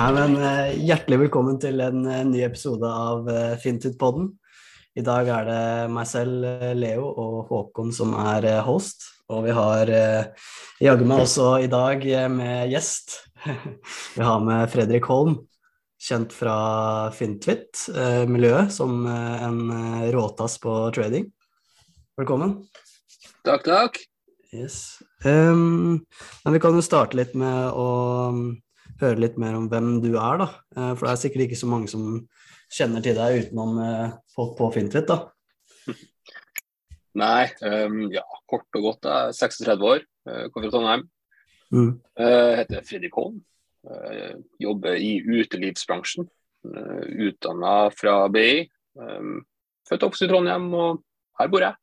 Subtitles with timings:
[0.00, 4.30] Nei, men eh, Hjertelig velkommen til en eh, ny episode av uh, Fintid-podden.
[4.96, 9.04] I dag er det meg selv, eh, Leo, og Håkon som er eh, host.
[9.28, 9.92] Og vi har
[10.80, 13.18] jaggu meg også i dag eh, med gjest.
[14.16, 15.36] vi har med Fredrik Holm,
[16.00, 16.56] kjent fra
[17.18, 21.28] Fintwit-miljøet som eh, en eh, råtass på trading.
[22.16, 22.56] Velkommen.
[23.44, 24.00] Takk, takk.
[24.48, 24.96] Yes.
[25.28, 26.00] Um,
[26.46, 27.90] men vi kan jo starte litt med å
[29.00, 30.48] høre litt mer om hvem du er, da.
[30.76, 32.06] Eh, for det er sikkert ikke så mange som
[32.70, 35.20] kjenner til deg utenom eh, folk på Fintwit, da.
[37.20, 39.08] Nei, um, ja, kort og godt.
[39.08, 41.06] Jeg er 36 år, eh, kommer fra Trondheim.
[41.70, 41.90] Mm.
[42.18, 43.40] Uh, heter Fredrik Holm.
[43.86, 46.26] Uh, jobber i utelivsbransjen.
[46.66, 48.64] Uh, Utdanna fra BI.
[48.98, 49.40] Um,
[49.86, 51.02] født og oppvokst i Trondheim, og
[51.40, 51.78] her bor jeg.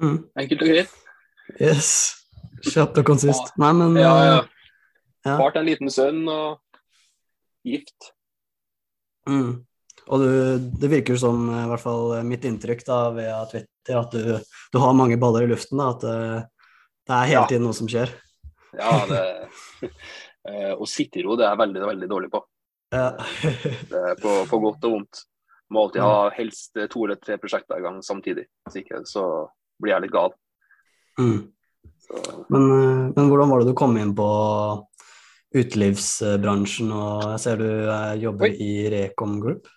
[0.00, 0.18] Mm.
[0.42, 0.96] Enkelt og greit.
[1.58, 1.92] Yes.
[2.66, 3.54] Kjapt og konsist.
[3.60, 4.40] Nei, men Ja, ja.
[5.24, 5.36] Eh, ja.
[5.40, 6.60] Far til en liten sønn og
[7.66, 8.12] gift.
[9.28, 9.66] Mm.
[10.10, 10.30] Og du,
[10.80, 14.78] det virker som, eh, i hvert fall mitt inntrykk da, via Twitter, at du, du
[14.82, 15.78] har mange baller i luften.
[15.80, 16.16] Da, at det,
[17.06, 17.46] det er hele Ja.
[17.50, 18.12] tiden noe som skjer.
[18.78, 19.20] Ja, det
[20.48, 22.42] eh, Å sitte i ro det er jeg veldig, veldig dårlig på.
[22.94, 23.08] Ja.
[23.90, 25.24] Det er på, på godt og vondt.
[25.70, 28.48] Må alltid ha helst to eller tre prosjekter i gang samtidig.
[28.66, 29.22] Hvis ikke så
[29.78, 30.32] blir jeg litt gal.
[31.20, 31.40] mm.
[32.50, 34.26] Men, eh, men hvordan var det du kom inn på
[35.56, 38.56] utelivsbransjen, og jeg ser du eh, jobber Oi.
[38.62, 39.68] i Recom Group?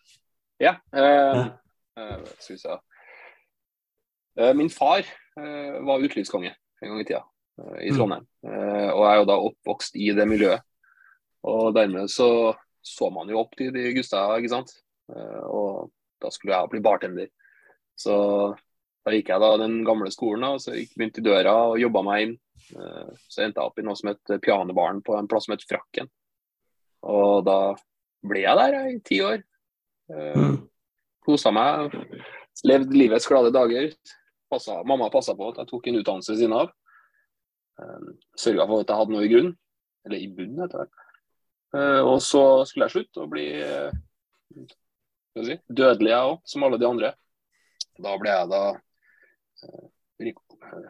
[0.61, 0.75] ja.
[0.93, 1.45] Eh, Ja.
[1.97, 2.77] eh, skal vi se.
[4.37, 5.03] Eh, min far
[5.35, 7.23] var utelivskonge en gang i tida
[7.81, 7.97] i Mm.
[7.97, 8.27] Trondheim.
[8.45, 10.61] Eh, og er jo da oppvokst i det miljøet.
[11.43, 14.71] Og dermed så så man jo opp til de gutta, ikke sant.
[15.07, 15.89] Og
[16.21, 17.27] da skulle jeg bli bartender.
[17.95, 18.55] Så
[19.03, 22.03] da gikk jeg da den gamle skolen, da, så jeg begynte i døra og jobba
[22.07, 22.35] meg inn.
[22.63, 22.91] Så
[23.27, 26.07] Så endte jeg opp i noe som het pianobaren på en plass som het Frakken.
[27.03, 27.73] Og da
[28.23, 29.43] ble jeg der jeg, i ti år.
[30.09, 30.69] Eh, Mm.
[31.23, 31.91] Kosa meg.
[32.63, 33.91] Levde livets glade dager.
[34.51, 36.71] Passa, mamma passa på at jeg tok en utdannelse ved siden av.
[37.79, 39.53] Um, Sørga for at jeg hadde noe i grunn.
[40.05, 41.03] Eller i bunnen, heter det.
[41.73, 43.93] Eh, og så skulle jeg slutte å bli eh,
[45.39, 47.13] si, dødelig, jeg òg, som alle de andre.
[48.03, 48.81] Da ble jeg da eh,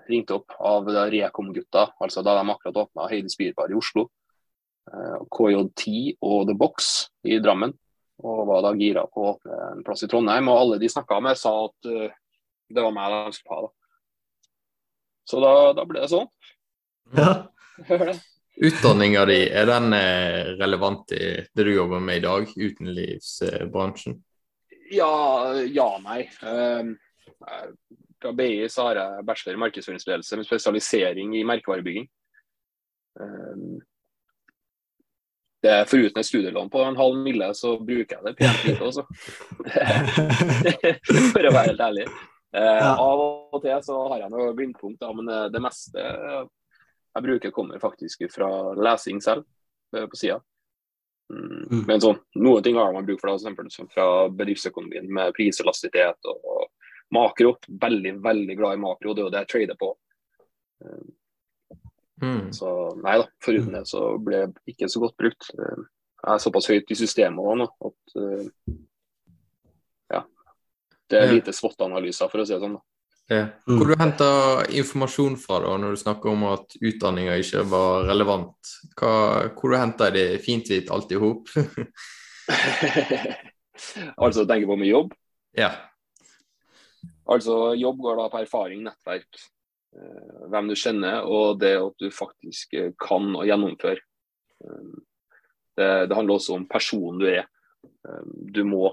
[0.08, 4.10] ringt opp av Rekom-gutta, altså da de akkurat åpna Heidis Beerbar i Oslo.
[4.92, 6.90] eh, KJ10 og The Box
[7.24, 7.74] i Drammen.
[8.24, 10.48] Og var da gira på å åpne en plass i Trondheim.
[10.52, 12.12] Og alle de snakka med, sa at eh,
[12.70, 13.62] det var meg de skulle ha.
[13.64, 13.72] da.
[15.24, 16.30] Så da, da ble det sånn.
[17.16, 17.32] Ja.
[18.68, 24.20] Utdanninga di, er den eh, relevant i det du jobber med i dag, utenlivsbransjen?
[24.94, 25.14] Ja,
[25.64, 26.28] ja, nei.
[28.24, 32.06] Fra BI så har jeg bachelor i markedsføringsledelse med spesialisering i merkevarebygging.
[33.20, 33.82] Um,
[35.64, 38.84] det er Foruten et studielån på en halv mille, så bruker jeg det pent lite
[38.84, 39.06] også.
[41.34, 42.08] For å være helt ærlig.
[42.54, 42.90] Eh.
[42.90, 47.80] Av og til så har jeg noe blindpunkt, men eh, det meste jeg bruker, kommer
[47.80, 49.48] faktisk fra lesing selv,
[49.96, 50.42] eh, på sida.
[51.32, 51.64] Mm.
[51.72, 51.84] Mm.
[51.88, 56.30] Men sånn, noen ting har man bruk for, da, for eksempel, fra bedriftsøkonomien med priselastitet
[56.30, 56.70] og, og
[57.14, 57.56] makro.
[57.68, 59.92] Veldig, veldig glad i makro, det er jo det jeg trader på.
[62.24, 62.54] Mm.
[62.56, 62.70] Så
[63.04, 65.50] nei da, foruten det så ble jeg ikke så godt brukt.
[65.58, 65.84] Eh,
[66.24, 68.46] Jeg er såpass høyt i systemet nå at eh,
[70.14, 70.22] ja.
[71.12, 72.78] Det er lite SWOT-analyser, for å si det sånn.
[72.78, 72.84] da.
[73.32, 73.44] Ja.
[73.68, 73.76] Mm.
[73.76, 74.30] Hvor du henta
[74.72, 78.72] informasjon fra da, når du snakker om at utdanninga ikke var relevant?
[79.00, 79.12] Hva,
[79.58, 81.52] hvor du henta det fint hvitt alt i hop?
[84.24, 85.14] altså tenker på med jobb.
[85.60, 85.74] ja.
[87.32, 89.40] Altså Jobb går da på erfaring, nettverk,
[89.96, 94.04] eh, hvem du kjenner, og det at du faktisk eh, kan å gjennomføre.
[94.64, 94.90] Eh,
[95.80, 97.48] det, det handler også om personen du er.
[98.54, 98.92] Du må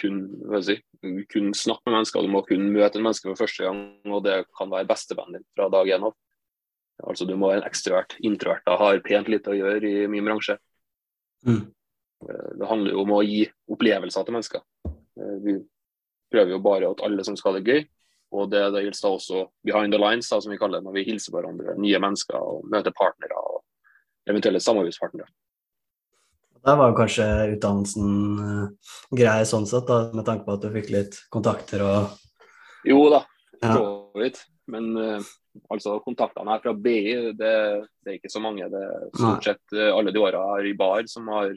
[0.00, 3.28] kun, hva skal jeg si, kun snakke med mennesker, du må kun møte en menneske
[3.28, 6.16] for første gang, og det kan være bestevennen din fra dag én av.
[7.02, 8.14] Altså Du må være en ekstrovert.
[8.22, 10.56] Introverter har pent lite å gjøre i min bransje.
[11.44, 11.64] Mm.
[12.24, 13.42] Det handler jo om å gi
[13.74, 14.62] opplevelser til mennesker.
[16.34, 17.86] Prøver jo bare at alle som skal ha det gøy.
[18.34, 20.96] Og det, det gjelder da også behind the lines, da, som vi kaller det, når
[20.96, 23.60] vi hilser hverandre, nye mennesker og møter partnere og
[24.26, 25.28] eventuelle samarbeidspartnere.
[26.64, 28.10] Der var jo kanskje utdannelsen
[28.40, 28.90] eh,
[29.20, 32.14] grei sånn sett, da, med tanke på at du fikk litt kontakter og
[32.88, 33.20] Jo da,
[33.60, 34.40] for så vidt.
[34.72, 35.20] Men uh,
[35.72, 37.52] altså, kontaktene her fra BI, det,
[38.00, 38.66] det er ikke så mange.
[38.72, 41.52] Det er stort sett eh, alle de åra her i bar som har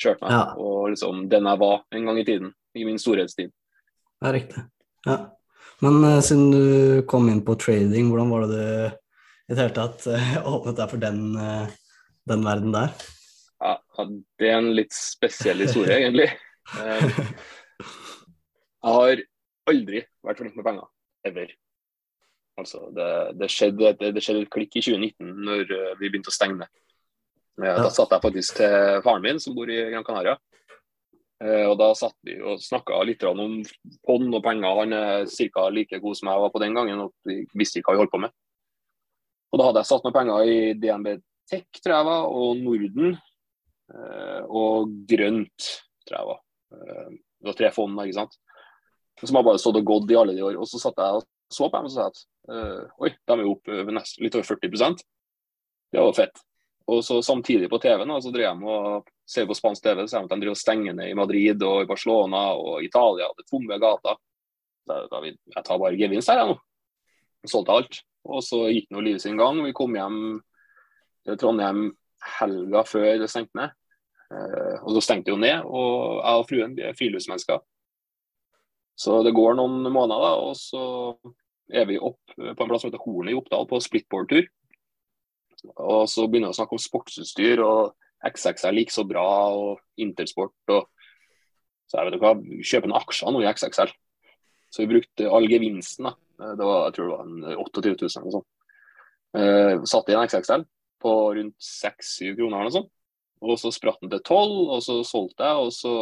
[0.00, 0.32] kjørt meg.
[0.32, 0.42] Ja.
[0.56, 3.52] Og liksom den jeg var en gang i tiden, i min storhetstid.
[4.20, 4.64] Ja, riktig.
[5.06, 5.16] Ja.
[5.80, 6.64] Men uh, siden du
[7.08, 8.98] kom inn på trading, hvordan var det du
[9.50, 11.70] i det hele tatt uh, åpnet deg for den, uh,
[12.28, 12.92] den verden der?
[13.60, 13.72] Ja,
[14.40, 16.28] det er en litt spesiell historie, egentlig.
[18.80, 19.24] Jeg har
[19.68, 20.86] aldri vært flink med penger.
[21.28, 21.50] Ever.
[22.60, 23.08] Altså, det,
[23.40, 25.64] det, skjedde, det, det, skjedde, et klikk i 2019 når
[26.00, 26.70] vi begynte å stenge ned.
[27.60, 30.38] Da satt jeg faktisk til faren min, som bor i Gran Canaria.
[31.40, 33.60] Eh, og Da satt vi og snakka litt om
[34.06, 34.82] fond og penger.
[34.82, 35.68] Han er ca.
[35.68, 38.14] like god som jeg var på den gangen, og vi visste ikke hva vi holdt
[38.14, 38.36] på med.
[39.50, 41.16] Og Da hadde jeg satt med penger i DNB
[41.50, 43.16] Tech, tror jeg var, og Norden.
[44.46, 45.70] Og Grønt,
[46.06, 46.38] tror jeg var.
[47.10, 48.36] Det var tre fond, ikke sant
[49.26, 50.58] som har bare stått og gått i alle de år.
[50.60, 52.20] Og så satt jeg og så på dem og sa at
[53.02, 55.02] oi, de er jo opp litt over 40
[55.90, 56.42] Det var fett.
[56.90, 60.30] Og så samtidig på TV-en så drev jeg og ser på spansk TV, så de
[60.32, 63.28] driver og stenger ned i Madrid og i Barcelona og Italia.
[63.36, 64.18] Det er tomme gater.
[64.90, 66.56] Jeg tar bare gevinst her, jeg nå.
[67.48, 68.00] Solgte alt.
[68.26, 69.60] Og så gikk nå livet sin gang.
[69.64, 70.40] Vi kom hjem
[71.26, 71.90] til Trondheim
[72.40, 73.76] helga før det stengte ned.
[74.30, 77.62] Uh, og så stengte det jo ned, og jeg og fruen vi er friluftsmennesker.
[79.00, 80.82] Så det går noen måneder, da, og så
[81.72, 84.46] er vi opp på en plass som heter Hornet i Oppdal på splitboard-tur.
[85.68, 87.94] Og så begynner jeg å snakke om sportsutstyr, og
[88.30, 89.26] XXL gikk så bra,
[89.56, 90.88] og Intersport og
[91.90, 93.90] Så jeg vet hva, kjøper noen aksjer nå i XXL.
[94.70, 96.12] Så vi brukte all gevinsten, da.
[96.54, 98.50] Det var, jeg tror det var en 28 000 eller noe sånt.
[99.34, 100.62] Uh, satt i en XXL
[101.02, 102.92] på rundt 6-7 kroner eller noe sånt.
[103.40, 105.94] Og så spratt den til 12, og så solgte jeg, og så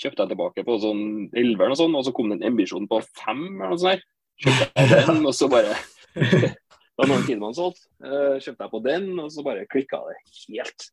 [0.00, 2.90] kjøpte jeg tilbake på sånn 11 eller noe sånt, og så kom det en ambisjon
[2.90, 4.06] på 5 eller noe sånt.
[4.40, 5.78] Kjøpte jeg den, og så bare
[7.00, 10.18] Da noen Kidman solgt, uh, kjøpte jeg på den, og så bare klikka det
[10.52, 10.88] helt.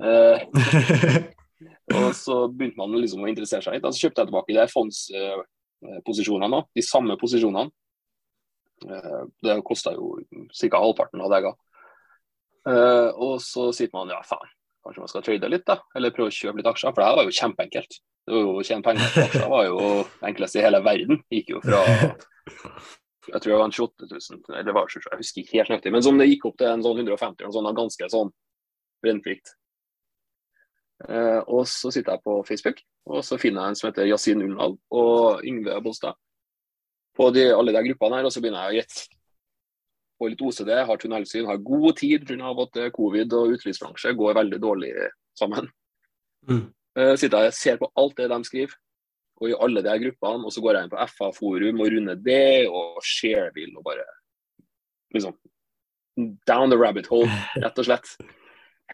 [0.00, 0.40] Uh,
[1.98, 3.84] og så begynte man liksom å interessere seg litt.
[3.84, 7.68] Og Så kjøpte jeg tilbake de fondsposisjonene, de samme posisjonene.
[8.86, 10.80] Uh, det kosta jo ca.
[10.80, 11.56] halvparten av det jeg ga.
[13.20, 14.48] og så sier man ja, faen,
[14.84, 15.76] kanskje man skal trade litt, da.
[15.96, 16.94] Eller prøve å kjøpe litt aksjer.
[16.94, 18.00] For det her var jo kjempeenkelt.
[18.24, 19.78] Det var jo Å tjene penger på aksjer var jo
[20.32, 21.20] enklest i hele verden.
[21.32, 21.84] Gikk jo fra
[23.30, 25.92] jeg tror det var en 28 000, eller var, jeg husker ikke helt nøyaktig.
[25.94, 28.32] Men som det gikk opp til en sånn 150 eller sånn, ganske sånn
[29.04, 29.54] brennplikt.
[31.08, 34.44] Eh, og så sitter jeg på Facebook, og så finner jeg en som heter Yasin
[34.44, 36.18] Unnal og Yngve Bolstad
[37.16, 39.06] på de, alle de gruppene her, og så begynner jeg å gjette.
[40.20, 42.52] Får litt OCD, har tunnelsyn, har god tid pga.
[42.64, 44.92] at covid og utelivsbransje går veldig dårlig
[45.38, 45.70] sammen.
[46.48, 46.66] Mm.
[46.98, 48.76] Uh, sitter jeg og ser på alt det de skriver,
[49.40, 50.46] og i alle de her gruppene.
[50.46, 54.06] Og så går jeg inn på FA-forum og runder det, og Shareville og bare
[55.14, 55.36] liksom
[56.46, 58.12] down the rabbit hole, rett og slett.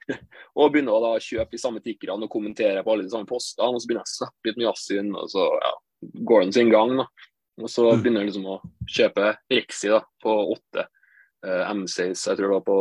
[0.59, 3.71] og begynner å da kjøpe de samme tikkerne og kommentere på alle de samme postene.
[3.73, 5.73] Og så begynner jeg å snappe litt med Yasin, og så ja,
[6.31, 6.95] går den sin gang.
[7.01, 7.09] da.
[7.63, 8.03] Og så mm.
[8.05, 8.59] begynner jeg liksom å
[8.99, 10.87] kjøpe Rexi da, på åtte.
[11.47, 12.79] Uh, M6, jeg tror det var på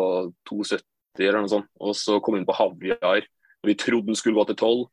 [0.50, 0.85] 270
[1.23, 1.71] eller noe sånt.
[1.79, 3.27] Og så kom vi inn på Havyar.
[3.65, 4.85] Vi trodde den skulle gå til 12,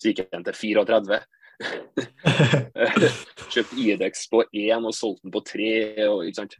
[0.00, 1.20] så gikk den til 34.
[3.52, 5.72] Kjøpte Idex på én og solgte den på tre.
[6.08, 6.56] Og, ikke sant?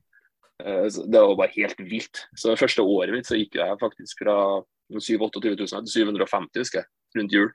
[0.61, 2.26] Eh, det var bare helt vilt.
[2.37, 4.37] Så det første året mitt så gikk jeg faktisk fra
[4.91, 5.17] 27
[5.56, 7.50] 000 til 750 husker jeg, rundt jul.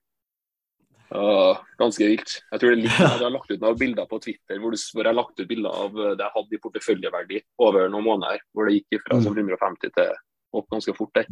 [1.06, 2.32] Uh, ganske vilt.
[2.50, 5.04] Jeg tror det er litt Jeg har lagt ut noen bilder på Twitter hvor, hvor
[5.04, 8.42] jeg har lagt ut bilder av det jeg hadde i porteføljeverdi over noen måneder.
[8.52, 10.16] Hvor det gikk fra 750 til
[10.56, 11.30] opp ganske fort der.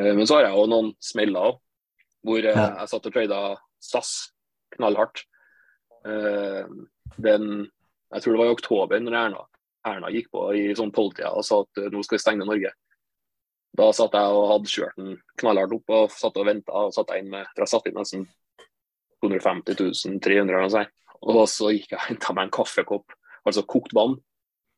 [0.00, 1.60] Uh, men så har jeg jo noen smeller òg
[2.24, 3.40] hvor uh, jeg satt og trada
[3.80, 4.14] SAS
[4.76, 5.24] knallhardt.
[6.08, 6.66] Eh,
[7.20, 7.46] den,
[8.14, 9.42] jeg tror det var i oktober, når Erna,
[9.90, 12.72] Erna gikk på i sånn tolvtida og sa at eh, nå skal vi stenge Norge.
[13.76, 16.86] Da satt jeg og hadde kjørt den knallhardt opp og satt og venta.
[16.88, 18.26] Og satt jeg inn med, jeg satt inn nesten
[19.22, 20.84] 250 000, 300 eller noe.
[21.30, 24.18] Og så gikk jeg og henta meg en kaffekopp, altså kokt vann.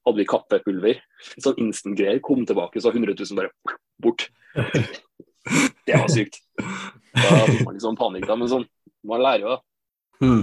[0.02, 1.02] Hadde vi kaffepulver.
[1.38, 2.18] Sånn instant-greier.
[2.26, 4.26] Kom tilbake, så 100 000 bare bort.
[5.86, 6.40] Det var sykt.
[6.58, 8.36] Da fikk man liksom panikk, da.
[8.38, 8.66] Men sånn,
[9.06, 9.71] man lærer jo, da.
[10.22, 10.42] Mm.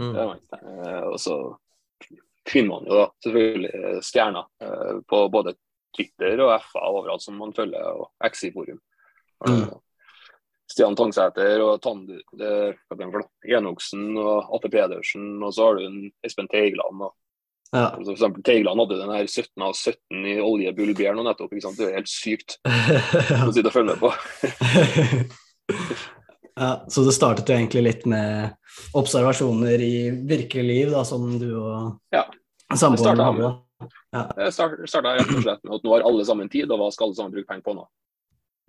[0.00, 0.16] Mm.
[1.12, 1.36] Og så
[2.48, 5.56] finner man jo da selvfølgelig stjerner eh, på både
[5.96, 8.80] Twitter og FA overalt som man følger, og XI-forum.
[9.46, 9.68] Mm.
[10.70, 12.20] Stian Tangsæter og Tande,
[13.46, 17.06] Enoksen og Atte Pedersen, og så har du en Espen Teigland.
[17.06, 17.14] Og,
[17.70, 17.88] ja.
[17.94, 21.54] for eksempel, Teigland hadde den her 17 av 17 i oljebullbjørn og nettopp.
[21.54, 21.78] ikke sant?
[21.80, 22.58] Det er helt sykt
[23.46, 24.12] å sitte og følge med på.
[26.56, 28.56] Ja, Så det startet jo egentlig litt med
[28.96, 32.24] observasjoner i virkelig liv, da, som du og ja.
[32.72, 33.50] samboeren hadde?
[34.14, 34.22] Ja.
[34.32, 37.10] Det starta rett og slett med at nå har alle sammen tid, og hva skal
[37.10, 37.84] alle sammen bruke penger på nå?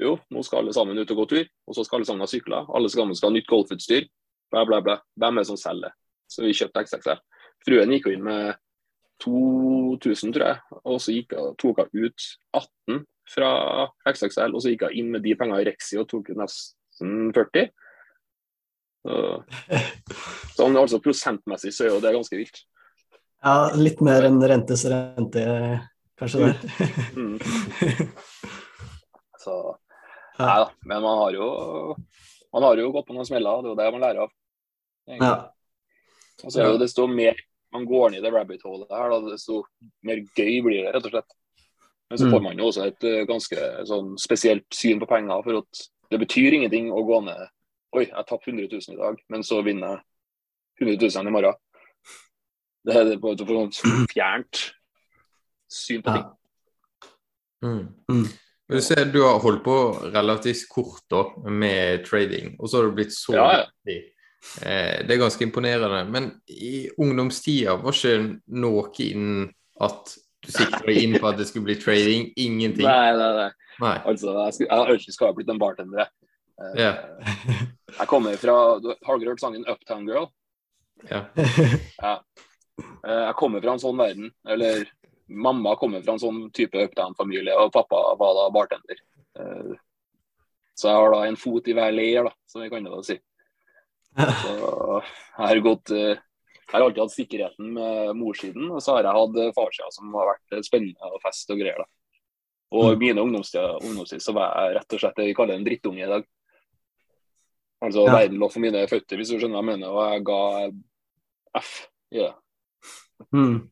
[0.03, 2.29] Jo, nå skal alle sammen ut og gå tur, og så skal alle sammen ha
[2.29, 2.67] sykler.
[2.75, 4.05] Alle sammen skal ha nytt golfutstyr.
[4.51, 4.99] Bla, bla, bla.
[5.19, 5.95] Hvem er det som selger?
[6.27, 7.21] Så vi kjøpte XXL.
[7.65, 8.59] Fruen gikk jo inn med
[9.23, 13.51] 2000, tror jeg, og så gikk, tok hun ut 18 fra
[14.11, 17.33] XXL, og så gikk hun inn med de pengene i Rexi og tok nest nesten
[17.33, 17.69] 40.
[19.07, 19.43] Så,
[20.57, 22.63] sånn, altså Prosentmessig så er jo det ganske vilt.
[23.43, 25.43] Ja, litt mer enn rentes rente,
[26.19, 26.87] kanskje det.
[27.15, 27.37] Mm.
[29.37, 29.77] Så
[30.37, 31.47] Nei da, men man har jo
[32.53, 34.33] man har jo gått på noen smeller, det er jo det man lærer av.
[35.17, 35.31] Ja.
[36.43, 37.39] Og så er det jo desto mer
[37.73, 39.63] man går ned i det rabbit holet her, da, desto
[40.05, 41.33] mer gøy blir det, rett og slett.
[42.09, 42.31] Men så Mm.
[42.33, 43.57] får man jo også et eh, ganske
[43.89, 47.47] sånn spesielt syn på penger, for at det betyr ingenting å gå ned
[47.95, 51.55] Oi, jeg tapte 100 000 i dag, men så vinner jeg 100 000 i morgen.
[52.85, 54.59] Det er det på et sånt fjernt
[55.71, 56.17] syn på Ja.
[56.17, 56.27] ting.
[57.63, 57.87] Mm.
[58.11, 58.27] Mm.
[58.67, 59.77] Men Du ser du har holdt på
[60.13, 63.47] relativt kort da, med trading, og så har du blitt så Ja,
[63.87, 63.95] ja.
[64.61, 66.03] Eh, det er ganske imponerende.
[66.11, 70.13] Men i ungdomstida var ikke noe innen at
[70.47, 72.29] du sikta inn på at det skulle bli trading?
[72.39, 72.87] Ingenting?
[72.87, 73.49] Nei, nei, nei.
[73.83, 73.95] Nei.
[74.09, 76.03] Altså, jeg, skulle, jeg ønsker skal ha blitt en bartender.
[76.03, 76.09] jeg.
[76.57, 76.93] Eh, Ja.
[77.97, 78.53] Jeg kommer fra
[79.07, 80.27] Har dere hørt sangen 'Uptown Girl'?
[81.11, 81.21] Ja.
[83.05, 84.31] Eh, Jeg kommer fra en sånn verden.
[84.47, 84.87] Eller
[85.29, 88.99] mamma kommer fra en sånn type Uptown-familie, og pappa var da bartender.
[89.39, 89.75] Uh,
[90.77, 93.17] Så jeg har da en fot i hver leir, da, som vi kan da si.
[94.43, 96.17] Så jeg har gått eh,
[96.67, 100.33] Jeg har alltid hatt sikkerheten med morssiden, og så har jeg hatt farssida som har
[100.33, 101.77] vært spennende og fest og greier.
[101.77, 101.85] da.
[102.75, 102.99] Og i Mm.
[102.99, 106.25] mine ungdomstider så var jeg rett og slett det vi kaller en drittunge i dag.
[107.81, 108.11] Altså Ja.
[108.17, 110.71] verden lå for mine føtter, hvis du skjønner hva jeg mener, og jeg ga
[111.61, 112.33] F i det.
[113.33, 113.69] Mm.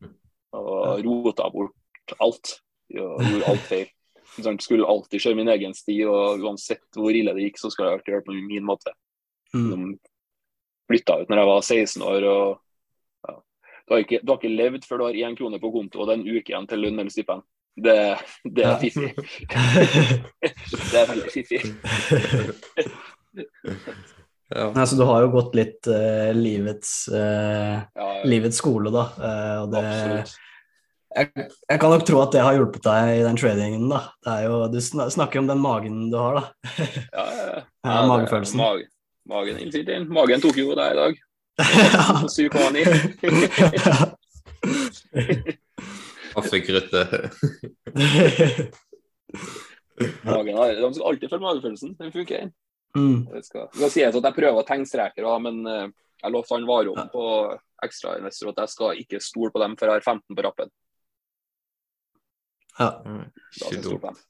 [0.54, 1.74] Og rota bort
[2.20, 2.60] alt.
[2.90, 3.86] Gjorde alt feil.
[4.38, 4.60] Ikke?
[4.62, 7.98] Skulle alltid kjøre min egen sti, og uansett hvor ille det gikk, så skulle jeg
[7.98, 8.92] alltid gjøre det på min måte.
[9.54, 9.98] Mm.
[10.90, 12.24] Flytta ut når jeg var 16 år.
[12.24, 12.60] og.
[13.86, 16.08] Du, har ikke, du har ikke levd før du har én krone på konto og
[16.08, 17.46] det er en uke igjen til lønn eller stipend.
[17.76, 17.96] Det,
[18.44, 18.78] det er Ja.
[18.80, 19.10] fiffig.
[20.90, 21.60] Det er veldig fiffig.
[24.54, 24.70] Ja.
[24.70, 29.04] Altså, du har jo gått litt uh, livets, uh, Ja, livets skole, da.
[29.18, 29.82] Uh, og det,
[31.16, 34.04] jeg, jeg kan nok tro at det har hjulpet deg i den tradingen, da.
[34.22, 36.44] Det er jo, du snakker om den magen du har, da.
[37.10, 37.64] Ja, ja, ja.
[37.86, 38.58] Ja, magefølelsen.
[38.62, 38.86] Mag,
[39.30, 39.60] magen.
[40.14, 41.20] Magen tok jo deg i dag.
[41.96, 42.26] Ja.
[42.28, 42.84] 7,9.
[46.34, 47.32] Kaffekruttet.
[50.24, 51.94] Magen har, de skal alltid følge magefølelsen.
[51.98, 52.50] Den funker.
[52.96, 53.26] mm.
[53.32, 55.86] Det skal, det skal sies at jeg prøver å tegne streker, men eh,
[56.22, 57.24] jeg lovte han Varom på
[57.84, 60.72] ekstrainvestor at jeg skal ikke stole på dem før jeg har 15 på rappen.
[62.80, 62.90] ja.
[63.56, 64.24] Ikke jeg stole dumt.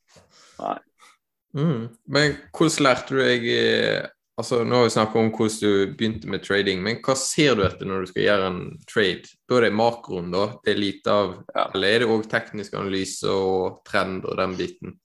[1.57, 1.83] Mm.
[2.13, 4.07] Men hvordan lærte du deg eh,
[4.37, 7.63] Altså, Nå har vi snakket om hvordan du begynte med trading, men hva ser du
[7.65, 9.31] etter når du skal gjøre en trade?
[9.49, 10.45] Da er det makroen, da?
[10.65, 11.71] Det er lite av Ja.
[11.75, 14.99] Eller er det òg teknisk analyse og trend og den biten?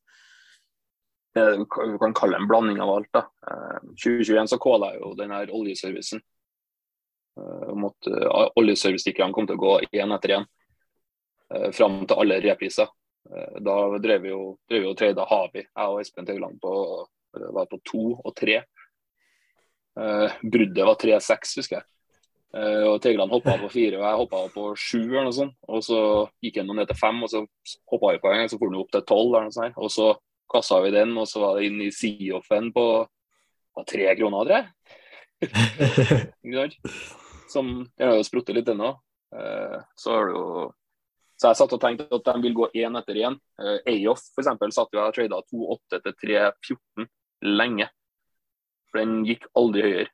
[1.34, 3.12] Det Du kan kalle det en blanding av alt.
[3.14, 3.26] da.
[3.48, 6.22] Eh, 2021 så calla jeg jo den her oljeservicen.
[7.40, 10.46] Eh, Om at uh, oljeservicestikkerne kom til å gå én etter én
[11.72, 12.88] fram til alle repriser.
[13.30, 16.74] Eh, da drev vi jo, drev vi og trada Havi, jeg og Espen Tøgland, på,
[17.54, 18.62] var på to og tre.
[20.00, 21.88] Eh, bruddet var 3-6, husker jeg.
[22.52, 25.54] Uh, og Tegeland hoppa på fire, og jeg hoppa på sju, eller noe sånt.
[25.72, 26.00] Og så
[26.44, 27.46] gikk han ned til fem, og så
[27.88, 29.30] hoppa vi på en gang, så for han opp til tolv.
[29.32, 29.78] eller noe sånt.
[29.80, 30.10] Og så
[30.52, 32.86] kassa vi den, og så var det inn i Siofen på
[33.72, 34.68] på tre kroner, tror jeg.
[37.52, 38.94] Som Den har jo spruttet litt ennå.
[39.32, 40.46] Uh, så har du jo
[41.40, 43.38] Så jeg satt og tenkte at de vil gå én etter én.
[43.58, 47.08] Uh, Ayoff eksempel, satt jo jeg og trada 2,8 til 3,14
[47.48, 47.88] lenge.
[48.92, 50.10] For den gikk aldri høyere.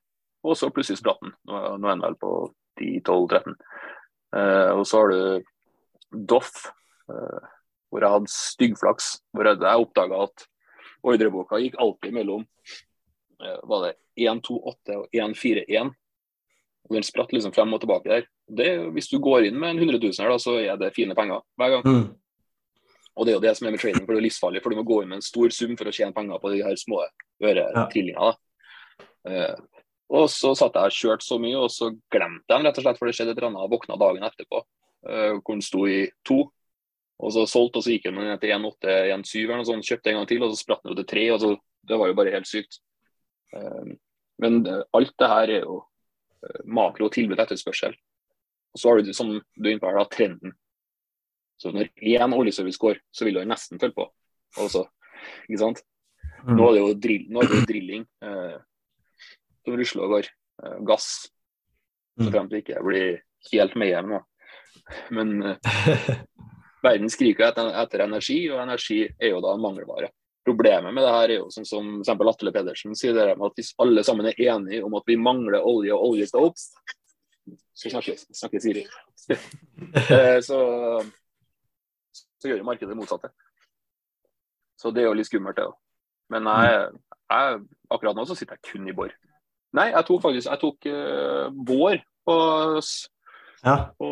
[0.47, 1.33] Og så plutselig spratt den.
[1.49, 1.57] Nå
[1.89, 2.33] er den vel på
[2.79, 3.55] 10-12-13.
[4.35, 6.51] Uh, og så har du Doff,
[7.11, 7.39] uh,
[7.89, 9.09] hvor jeg hadde styggflaks.
[9.33, 10.45] Hvor jeg, jeg oppdaga at
[11.07, 13.95] ordreboka gikk alltid mellom uh, var det
[14.29, 15.91] 1-2-8 og 1-4-1.
[16.87, 18.29] Og Den spratt liksom frem og tilbake der.
[18.47, 21.15] Det, hvis du går inn med en 100 000 her, da, så er det fine
[21.17, 21.83] penger hver gang.
[21.87, 22.05] Mm.
[23.17, 24.61] Og det er jo det som er med trading, for det er livsfarlig.
[24.63, 26.61] For du må gå inn med en stor sum for å tjene penger på de
[26.63, 27.01] her små
[27.43, 28.29] øretrillingene.
[28.29, 28.46] da.
[29.27, 29.55] Eh,
[30.17, 32.85] og så satt jeg og kjørte så mye, og så glemte jeg den rett og
[32.85, 33.65] slett, for det skjedde et eller annet.
[33.65, 36.39] Jeg våkna dagen etterpå eh, hvor den sto i to.
[37.17, 39.87] Og så solgte, og så gikk den ned til 1,8-1,7 eller noe sånt.
[39.87, 41.25] Kjøpte en gang til, og så spratt den til 3.
[41.33, 41.53] Og så,
[41.89, 42.79] det var jo bare helt sykt.
[43.57, 43.95] Eh,
[44.43, 45.81] men alt det her er jo
[46.69, 47.95] makro tilbud etterspørsel.
[48.75, 50.53] Og så har du som du er her, da, trenden.
[51.57, 54.05] Så når én oljeservice går, så vil du nesten følge på.
[54.61, 54.83] Også,
[55.47, 55.81] ikke sant?
[56.45, 56.53] Mm.
[56.53, 58.57] Nå er det jo, drill, nå er det jo drilling eh,
[59.67, 60.31] som rusler og går.
[60.63, 61.27] Eh, gass.
[62.17, 62.31] Så Mm.
[62.33, 63.19] fremt det ikke blir
[63.51, 64.23] helt med hjem nå.
[65.15, 65.57] Men uh,
[66.85, 70.09] verden skriker etter, etter energi, og energi er jo da en mangelvare.
[70.47, 73.59] Problemet med det her er jo sånn som eksempel Atle Pedersen sier det med at
[73.59, 76.61] hvis alle sammen er enige om at vi mangler olje og olje skal opp,
[77.75, 78.87] så snakker, snakker Siri.
[80.07, 80.57] Eh, så,
[82.39, 83.29] så gjør jo markedet det motsatte.
[84.79, 85.75] Så det er jo litt skummelt, det òg.
[86.31, 86.79] Men jeg,
[87.27, 87.59] jeg,
[87.91, 89.11] akkurat nå så sitter jeg kun i bor.
[89.77, 92.35] Nei, jeg tok faktisk jeg tok uh, vår på,
[93.65, 94.09] Ja, på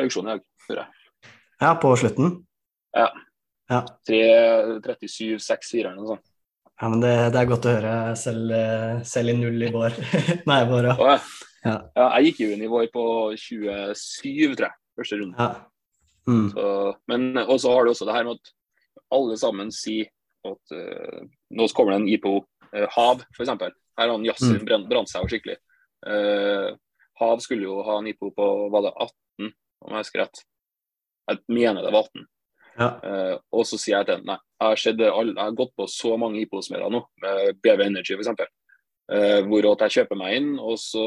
[0.00, 0.46] auksjonen i dag.
[0.80, 1.30] jeg.
[1.62, 2.34] ja på slutten?
[2.96, 3.08] Ja.
[3.70, 3.82] Ja.
[4.08, 6.26] 3.37,64 eller noe sånt.
[6.82, 9.94] Ja, men det, det er godt å høre, selv, eh, selv i null i vår.
[10.50, 10.94] Nei, vår, ja.
[10.98, 11.08] Og
[11.62, 11.76] Ja.
[11.94, 13.02] ja, jeg gikk jo inn i vår på
[13.38, 15.36] 27, tror jeg, første runde.
[15.38, 15.52] ja.
[16.26, 16.48] Mm.
[16.54, 16.64] Så,
[17.10, 18.50] men og så har du også det her med at
[19.14, 20.06] alle sammen sier
[20.46, 22.34] at uh, nå kommer det en IPO
[22.76, 23.52] uh, Hav, f.eks.
[23.52, 24.88] Her har han Yassin Mm.
[25.22, 25.58] jo skikkelig.
[26.06, 26.76] Uh,
[27.20, 29.52] Hav skulle jo ha en IPO på var det 18,
[29.82, 30.44] om jeg husker rett.
[31.28, 32.26] Jeg mener det var 18.
[32.78, 32.88] Ja.
[33.04, 35.86] Uh, og så sier jeg til ham nei, jeg har, sett jeg har gått på
[35.90, 38.32] så mange IPO-smeder nå, med BV Energy f.eks.,
[39.12, 41.04] uh, hvor jeg kjøper meg inn, og så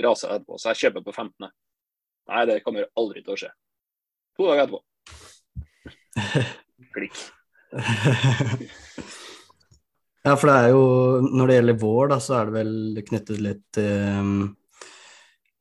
[0.00, 0.58] raser jeg etterpå.
[0.58, 1.50] Så jeg kjøper på 15.
[2.30, 3.50] Nei, det kommer aldri til å skje.
[4.38, 4.80] To dager etterpå.
[6.96, 7.26] Klikk.
[10.20, 10.80] Ja, for det er jo
[11.24, 14.32] Når det gjelder vår, da, så er det vel knyttet litt um,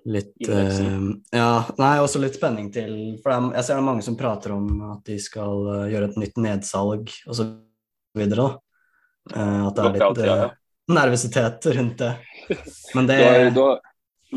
[0.10, 4.06] Litt ehm, Ja, nei, også litt spenning til For er, jeg ser det er mange
[4.06, 7.50] som prater om at de skal uh, gjøre et nytt nedsalg og så
[8.18, 8.50] videre, da.
[9.36, 10.46] Uh, at det er litt eh,
[10.90, 12.14] nervøsitet rundt det.
[12.98, 13.68] Men det Da, da,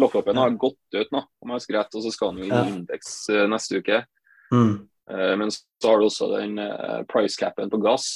[0.03, 2.53] Lockupen har gått ut nå, om jeg husker rett, og så skal han jo inn
[2.59, 3.15] i indeks
[3.53, 3.99] neste uke.
[4.53, 4.73] mm,
[5.37, 6.57] men så har du også den
[7.11, 8.07] price capen på gass,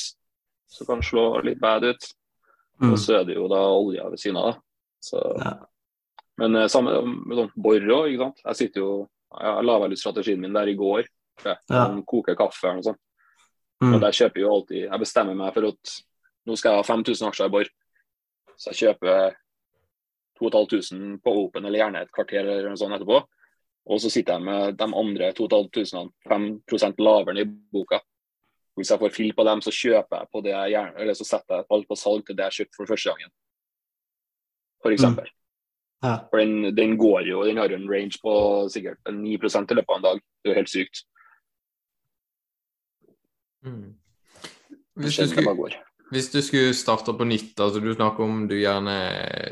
[0.68, 2.06] som kan slå litt bad ut.
[2.80, 4.58] mm, Og så er det jo da olja ved siden av.
[5.00, 5.56] Så, Ja.
[6.38, 8.40] Men eh, samme med sånn bor òg, ikke sant.
[8.44, 9.08] Jeg sitter jo
[9.40, 11.04] Jeg la vel ut strategien min der i går.
[11.44, 11.56] jeg.
[11.68, 11.86] Ja.
[12.06, 13.00] Koke kaffe eller noe sånt.
[13.82, 15.96] mm, Og der kjøper jo alltid Jeg bestemmer meg for at
[16.46, 17.68] nå skal jeg ha 5000 aksjer i Borr.
[18.56, 19.34] Så jeg kjøper
[20.38, 23.22] 2500 på Open, eller gjerne et kvarter eller noe sånt etterpå.
[23.86, 28.00] Og så sitter jeg med de andre 2500 5 lavere i boka.
[28.76, 31.24] Hvis jeg får fill på dem, så kjøper jeg på det jeg gjerne Eller så
[31.24, 33.32] setter jeg alt på salg til det jeg kjøpte for første gangen.
[34.84, 35.30] For eksempel.
[36.04, 36.16] ja.
[36.30, 38.34] For den, den går jo, den har jo en range på
[38.70, 40.20] sikkert 9 i løpet av en dag.
[40.20, 41.02] Det er jo helt sykt.
[43.66, 43.96] Mm.
[44.96, 45.72] Hvis du, skulle,
[46.12, 48.94] hvis du skulle starte på nytt, altså du snakker om du gjerne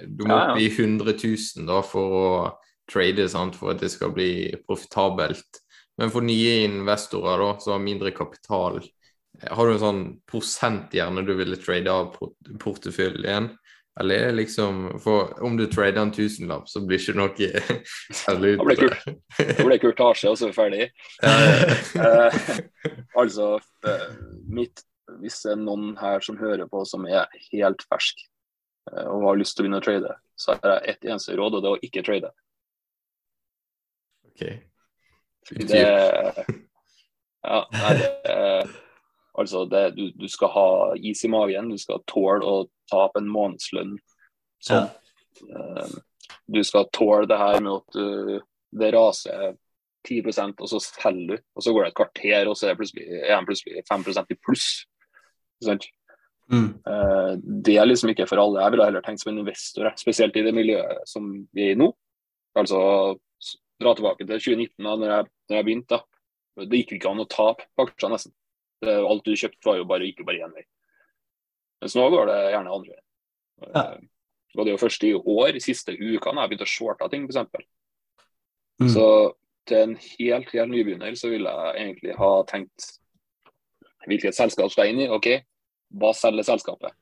[0.06, 0.52] Du må Ja, ja.
[0.52, 2.28] opp i 100 000 da for å
[2.90, 5.60] trade, sant, for at det skal bli profitabelt.
[6.00, 8.80] Men for nye investorer da, som har mindre kapital,
[9.50, 13.50] har du en sånn prosent gjerne du ville trade av port- porteføljen?
[14.00, 17.50] Eller er det liksom For om du trader en tusenlapp, så blir ikke noe
[18.24, 19.14] særlig ut av det.
[19.38, 20.88] Det blir kurtasje, og så er vi ferdig.
[21.22, 22.38] Eh,
[23.22, 23.52] altså,
[23.86, 24.08] eh,
[24.50, 24.82] mitt,
[25.22, 28.24] hvis det er noen her som hører på som er helt fersk
[28.90, 31.54] eh, og har lyst til å begynne å trade, så har jeg ett eneste råd,
[31.54, 32.34] og det er å ikke trade.
[34.32, 34.46] ok.
[35.44, 35.84] Fordi det
[37.44, 38.36] Ja, nei, det,
[39.38, 43.30] altså det, du, du skal ha is i magen, du skal tåle å tape en
[43.32, 43.96] månedslønn.
[44.64, 44.88] Sånn.
[45.50, 45.98] Eh,
[46.46, 48.40] du skal tåle det her med at du,
[48.78, 49.56] det raser
[50.04, 51.44] 10% og så selger du.
[51.56, 54.34] Og så går det et kvarter, og så er, det plutselig, er de plutselig 5
[54.36, 54.68] i pluss.
[55.64, 55.86] Sant?
[56.52, 57.32] Mm, Eh,
[57.66, 58.62] det er liksom ikke for alle.
[58.62, 61.78] Jeg ville heller tenkt som en investor, spesielt i det miljøet som vi er i
[61.80, 61.90] nå.
[62.58, 62.78] Altså
[63.80, 65.98] dra tilbake til 2019, da når jeg, når jeg begynte.
[65.98, 66.64] da.
[66.64, 68.34] Det gikk jo ikke an å tape på aksjer, nesten.
[68.88, 70.64] Det, alt du kjøpte, var jo bare, gikk jo bare én vei.
[71.84, 73.06] Mens nå går det gjerne andre veien.
[73.68, 73.84] Ja.
[73.84, 74.10] Eh,
[74.54, 77.64] Det var jo først i år, siste ukene, jeg begynte å shorte ting, f.eks.
[78.78, 79.06] mm, Så
[79.66, 82.86] til en helt, helt nybegynner så ville jeg egentlig ha tenkt
[84.06, 85.08] hvilket selskap skal jeg inn i?
[85.10, 85.26] OK,
[85.98, 86.94] hva selger selskapet?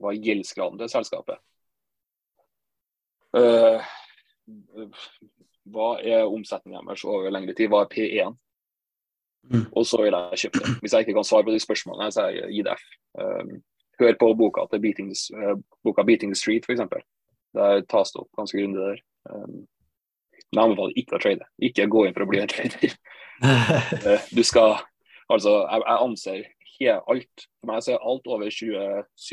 [0.00, 1.40] Hva er gjeldsgraden til selskapet?
[3.36, 3.80] Uh,
[5.72, 7.70] hva er omsetningen deres over lengre tid?
[7.72, 8.36] Hva er P1?
[9.46, 9.66] Mm.
[9.78, 10.74] Og så vil jeg kjøpe det.
[10.82, 12.82] Hvis jeg ikke kan svare på de spørsmålene, så er jeg IDF.
[13.20, 13.52] Um,
[14.00, 16.80] hør på boka til Beating, the- eh, boka 'Beating the Street', f.eks.
[17.54, 18.98] Der tas det opp ganske grundig der.
[19.30, 19.66] Um,
[20.52, 21.46] men jeg anbefaler ikke å trade.
[21.62, 22.92] Ikke gå inn for å bli en trader.
[23.42, 24.78] Eh, Du skal
[25.30, 26.44] Altså, jeg, jeg anser
[26.78, 28.72] he, alt For meg så er alt over 27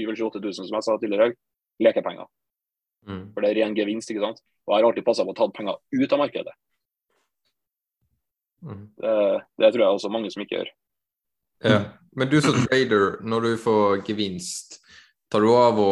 [0.10, 1.36] eller 28 000, som jeg sa tidligere,
[1.80, 2.26] lekepenger.
[3.08, 3.34] Mm.
[3.34, 4.42] For det er ren gevinst, ikke sant.
[4.68, 6.54] Og jeg har alltid passa på å ta penger ut av markedet.
[8.64, 8.84] Mm.
[8.96, 9.14] Det,
[9.60, 10.70] det tror jeg også mange som ikke gjør.
[11.64, 11.80] Ja.
[12.16, 14.80] Men du som trader, når du får gevinst,
[15.32, 15.92] tar du av å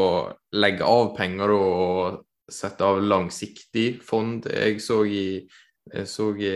[0.53, 2.19] legge av penger og
[2.51, 4.45] sette av langsiktig fond?
[4.51, 5.47] Jeg så i,
[5.93, 6.51] jeg så i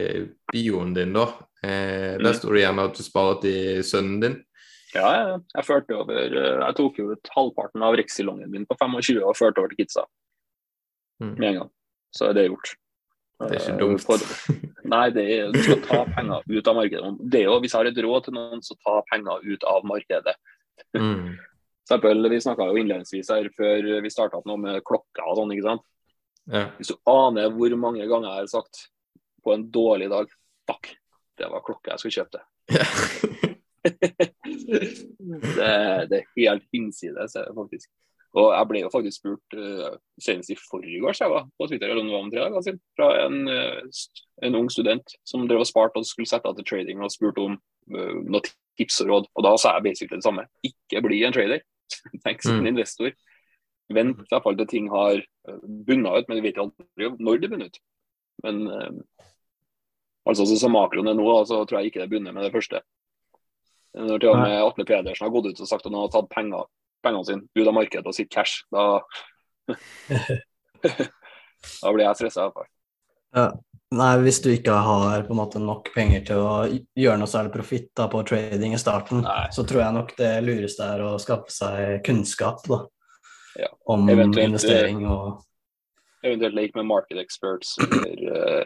[0.53, 1.27] bioen din, da.
[1.63, 2.33] Eh, der Mm.
[2.37, 4.35] står det gjerne at du sparer til sønnen din.
[4.93, 8.77] Ja, ja, jeg førte over eh, Jeg tok jo ut halvparten av Rexilongen min på
[8.79, 10.05] 25 og førte over til Kidsa
[11.21, 11.35] Mm.
[11.39, 11.69] med en gang.
[12.13, 12.75] Så det er det gjort.
[13.39, 14.03] Det er ikke Eh, dumt.
[14.05, 14.17] For,
[14.87, 17.09] nei, det er, du skal ta penger ut av markedet.
[17.19, 19.83] Det er jo, Hvis jeg har et råd til noen, så ta penger ut av
[19.87, 20.35] markedet.
[20.95, 21.35] Mm.
[21.85, 25.51] Eksempel, Vi snakka innledningsvis her før vi starta noe med klokka og sånn.
[25.51, 25.85] ikke sant?
[26.47, 26.69] Ja.
[26.77, 28.87] Hvis du aner hvor mange ganger jeg har sagt
[29.43, 30.29] på en dårlig dag
[30.65, 30.95] Fuck,
[31.37, 32.39] det var klokka jeg skulle kjøpe.
[33.85, 35.69] det,
[36.09, 37.89] det er helt hinsides, faktisk.
[38.35, 41.91] Og jeg ble jo faktisk spurt uh, senest i forrige år, jeg var på Twitter
[41.91, 44.01] eller om det var om tre dager siden, fra en, uh,
[44.43, 47.45] en ung student som drev og sparte og skulle sette av til trading og spurte
[47.45, 47.55] om
[47.95, 48.43] uh, noen
[48.75, 49.29] tips og råd.
[49.39, 50.43] Og da sa jeg basically det samme.
[50.67, 51.63] Ikke bli en trader.
[52.25, 52.73] Tenk som en Mm.
[52.73, 53.15] investor.
[53.93, 55.21] Vent i hvert fall til ting har
[55.87, 57.79] bunna ut, men vi vet aldri når det bunner ut.
[58.43, 59.25] Men uh,
[60.27, 62.81] altså som makroen er nå, så tror jeg ikke det bunner med det første.
[63.95, 66.27] Når til og med Atle Pedersen har gått ut og sagt at han har tatt
[66.33, 66.65] penger,
[67.05, 69.01] pengene sine ut av markedet og sitt cash, da
[71.81, 72.67] Da blir jeg stressa i hvert fall.
[73.35, 73.47] Ja.
[73.95, 76.53] Nei, hvis du ikke har på en måte nok penger til å
[76.97, 79.45] gjøre noe særlig profitt på trading i starten, Nei.
[79.53, 82.81] så tror jeg nok det lureste er å skaffe seg kunnskap da,
[83.61, 83.69] Ja.
[83.85, 85.43] om Eventuelt, eh, investering og
[86.25, 88.65] Eventuelt leke med market experts eller uh,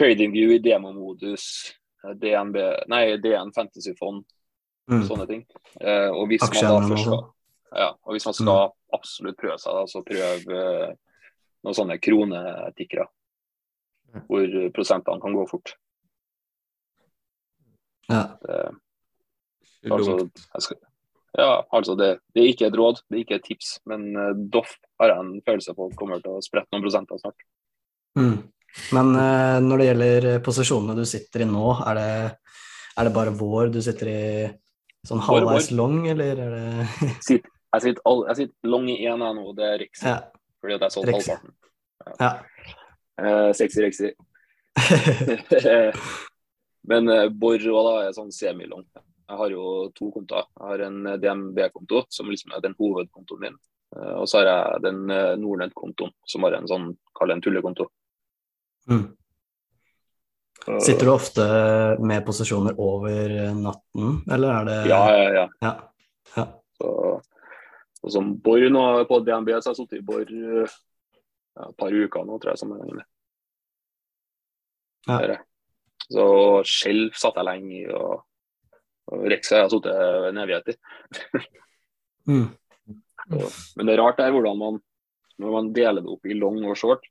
[0.00, 2.56] tradingview i demomodus, eh, DNB,
[2.88, 4.24] nei, DN Fantasyfond,
[4.90, 5.04] mm.
[5.08, 5.42] sånne ting.
[5.80, 7.26] Eh, og hvis man da først skal sånn.
[7.74, 8.60] Ja, og hvis man skal
[8.94, 10.88] absolutt prøve seg, da, så prøv eh,
[11.64, 13.08] noen sånne kronetikkere.
[14.28, 15.72] Hvor prosentene kan gå fort.
[18.06, 18.20] Ja.
[18.38, 18.58] Det,
[19.90, 20.78] altså, jeg skal,
[21.34, 24.30] ja, altså det, det er ikke et råd, det er ikke et tips, men uh,
[24.54, 27.46] Doff har jeg en følelse på kommer til å sprette noen prosenter snart.
[28.18, 28.36] Mm.
[28.94, 32.12] Men uh, når det gjelder posisjonene du sitter i nå, er det,
[32.94, 34.22] er det bare vår du sitter i
[35.08, 36.64] sånn halvveis long, eller er det
[37.24, 40.16] Sitt, jeg, sitter sitter lang i én nå, nå, det er Rixi, Ja.
[40.62, 41.50] fordi at jeg solgte halvparten.
[42.20, 42.30] ja.
[43.14, 44.08] Uh, sexy Rixi.
[46.90, 48.82] Men uh, Borr òg, da er sånn semilong.
[49.24, 49.62] Jeg har jo
[49.96, 50.44] to kontoer.
[50.52, 53.54] Jeg har en eh, DNB-konto, som liksom er den hovedkontoen min.
[53.96, 57.44] Uh, og så har jeg den uh, Nordnett-kontoen, som har en sånn, kall det en
[57.46, 57.86] tullekonto.
[58.90, 59.06] mm.
[60.64, 61.44] Sitter du ofte
[62.00, 65.46] med posisjoner over natten, eller er det Ja, ja, ja.
[65.60, 65.72] ja.
[66.36, 66.46] ja.
[66.78, 66.92] Så,
[68.04, 70.76] og som Borr nå på DNB, så har jeg sittet i bor eh,
[71.54, 72.62] ja, et par uker nå, tror jeg.
[72.62, 73.04] sammenhengende.
[75.08, 75.18] Ja.
[75.20, 75.42] Er.
[76.04, 76.24] Så
[76.68, 78.24] Skjelv satt jeg lenge i, og,
[79.12, 80.78] og Rex har jeg sittet en evighet i.
[82.24, 82.46] Mm.
[83.28, 84.78] Men det er rart der hvordan man,
[85.36, 87.02] når man deler det opp i long og short,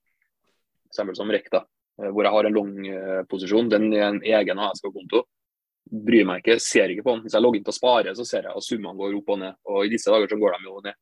[0.89, 1.59] eksempel som Rek, da,
[1.97, 5.23] hvor jeg har en long eh, den er en egen ASK-konto.
[5.93, 7.25] Bryr meg ikke, ser ikke på den.
[7.25, 9.41] Hvis jeg logger inn til å spare, så ser jeg at summene går opp og
[9.43, 9.59] ned.
[9.69, 10.97] Og i disse dager så går de jo ned.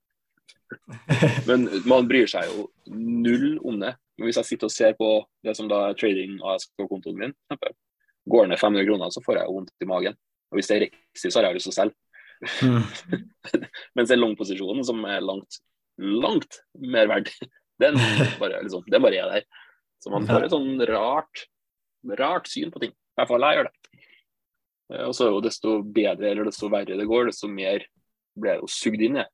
[1.48, 3.94] Men man bryr seg jo null om det.
[4.18, 5.14] Men hvis jeg sitter og ser på
[5.46, 7.76] det som da er trading ASK-kontoen min, eksempel,
[8.32, 10.18] går ned 500 kroner, så får jeg vondt i magen.
[10.52, 11.98] Og hvis det er riktig, så har jeg lyst til å selge.
[12.62, 13.66] Mm.
[13.98, 15.62] Mens den long-posisjonen, som er langt,
[15.98, 17.34] langt mer verdt,
[17.82, 17.98] den
[18.42, 19.48] bare, liksom, den bare er der.
[20.02, 21.44] Så man får et sånn rart,
[22.18, 22.92] rart syn på ting.
[22.92, 23.76] I hvert fall jeg gjør det.
[24.92, 27.86] Eh, Og så er jo desto bedre eller desto verre det går, desto mer
[28.36, 29.28] blir jeg jo sugd inn i.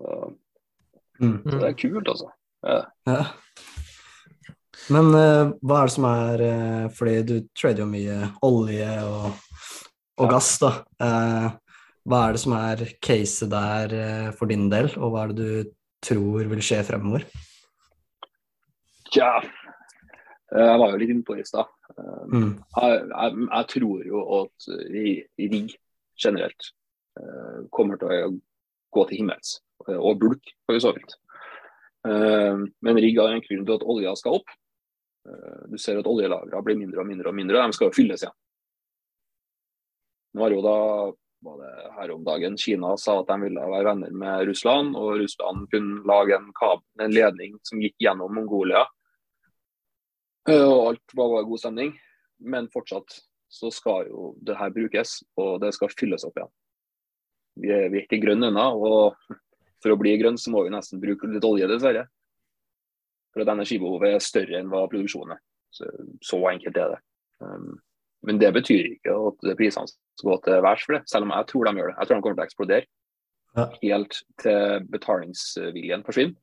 [0.00, 0.36] Så,
[1.22, 1.36] Mm.
[1.44, 2.30] det er kult, altså.
[2.66, 2.78] Ja.
[3.06, 3.24] Ja.
[4.90, 9.36] Men uh, hva er det som er uh, Fordi du trader jo mye olje og,
[10.18, 10.30] og Ja.
[10.32, 10.70] gass, da.
[10.98, 11.52] Uh,
[12.08, 15.70] hva er det som er caset der for din del, og hva er det du
[16.02, 17.22] tror vil skje fremover?
[19.12, 21.68] Tja, eh, jeg var jo litt inne på det i stad.
[21.92, 22.52] Eh, Mm.
[22.80, 25.74] Jeg, jeg, jeg tror jo at ri- rigg
[26.22, 26.68] generelt
[27.20, 28.30] eh, kommer til å
[28.96, 29.58] gå til himmels.
[29.88, 31.16] Og bulk, for så vidt.
[32.06, 34.52] Men rigg har en grunn til at olja skal opp.
[35.70, 38.22] Du ser at oljelagrene blir mindre og mindre og mindre, og de skal jo fylles
[38.22, 38.36] igjen.
[40.38, 40.76] Nå har jo da
[41.42, 45.16] var det her om dagen Kina sa at de ville være venner med Russland, og
[45.18, 48.84] Russland kunne lage en, kabel, en ledning som gikk gjennom Mongolia.
[50.48, 51.92] Eh, Og alt var bare god stemning.
[52.42, 53.20] Men fortsatt
[53.52, 56.50] så skal jo det her brukes, og det skal fylles opp igjen.
[57.62, 59.36] Vi er, vi er ikke grønne ennå, og
[59.84, 62.06] for å bli grønn så må vi nesten bruke litt olje, dessverre.
[63.32, 65.42] For at energibehovet er større enn hva produksjonen er.
[65.72, 65.88] Så,
[66.24, 67.00] så enkelt er det.
[67.44, 67.76] Um,
[68.24, 71.48] men det betyr ikke at prisene skal gå til værs for det, selv om jeg
[71.52, 71.96] tror de gjør det.
[71.98, 72.88] Jeg tror de kommer til å eksplodere
[73.52, 73.64] Ja.
[73.82, 76.36] helt til betalingsviljen forsvinner.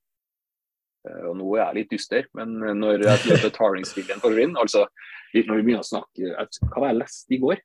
[1.10, 3.04] Eh, Og nå er jeg litt dyster, men når
[3.44, 4.86] betalingsviljen forsvinner, altså
[5.34, 7.60] når vi begynner å snakke at, Hva var det jeg leste i går?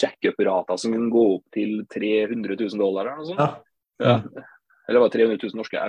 [0.00, 3.40] Jackup-rater som kan gå opp til 300 000 dollar eller noe sånt.
[3.40, 4.14] Ja.
[4.32, 4.44] Ja.
[4.88, 5.80] Eller var det 300 000 norske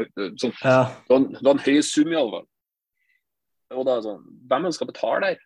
[0.42, 0.82] sånn, ja.
[0.92, 2.48] det, var, en- det var en høy sum, i alle fall.
[3.72, 5.40] Og da er det sånn, Hvem ønsker å betale der?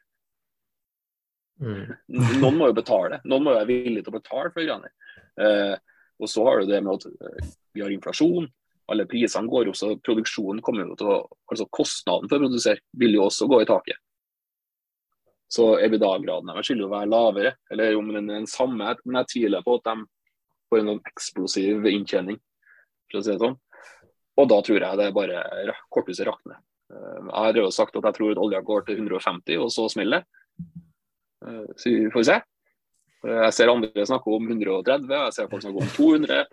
[1.62, 1.92] Mm.
[2.42, 3.20] Noen må jo betale.
[3.24, 4.90] Noen må jo være villig til å betale for greiene.
[5.40, 5.76] Eh,
[6.20, 8.50] og så har du det med at eh, vi har inflasjon.
[8.92, 11.22] Alle prisene går opp, så produksjonen kommer jo til å
[11.52, 14.00] Altså kostnaden for å produsere vil jo også gå i taket.
[15.52, 18.96] Så EBITDA-graden deres vil jo være lavere, eller om den er den samme.
[19.06, 20.08] Men jeg tviler på at de
[20.72, 22.40] får en sånn eksplosiv inntjening,
[23.12, 23.60] for å si det sånn.
[24.36, 26.58] Og da tror jeg det er bare korthuset rakner.
[26.92, 29.88] Eh, Jeg har jo sagt at jeg tror at olja går til 150, og så
[29.90, 30.26] smeller det.
[31.46, 32.42] Eh, Så vi får se.
[33.26, 36.46] Eh, Jeg ser andre snakke om 130, jeg ser folk snakke om 200.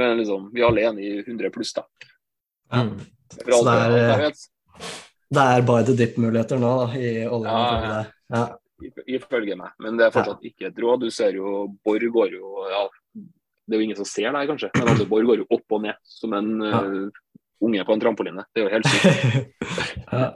[0.00, 1.84] Men liksom, vi er alle enige i 100 pluss, da.
[2.74, 2.94] Mm.
[3.30, 4.40] Så det er,
[5.30, 7.52] Det er by the dip-muligheter nå da, i oljen.
[7.52, 8.00] Ja, ja.
[8.30, 8.46] Ja.
[9.06, 9.74] ifølge meg.
[9.82, 11.04] Men det er fortsatt ikke et råd.
[11.04, 14.70] Du ser jo Borr går jo ja, Det er jo ingen som ser deg, kanskje,
[14.78, 16.80] men altså, Borr går jo opp og ned som en Ja.
[16.80, 17.26] uh,
[17.60, 18.44] unge på en trampoline.
[18.54, 19.04] Det er jo helt sykt.
[20.14, 20.30] ja.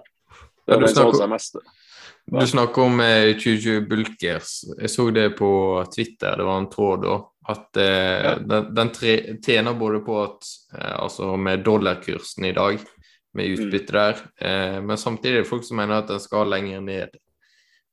[0.65, 1.57] Det er du den som holder seg mest.
[2.27, 4.65] Du snakker om eh, 2020 Bulkers.
[4.81, 5.49] Jeg så det på
[5.95, 7.19] Twitter, det var en tråd da.
[7.53, 8.35] At eh, Ja.
[8.41, 10.47] den, den tre, tjener både på at
[10.79, 12.79] eh, Altså med dollarkursen i dag,
[13.35, 13.53] med Mm.
[13.59, 17.11] utbytte der, eh, men samtidig er det folk som mener at den skal lenger ned.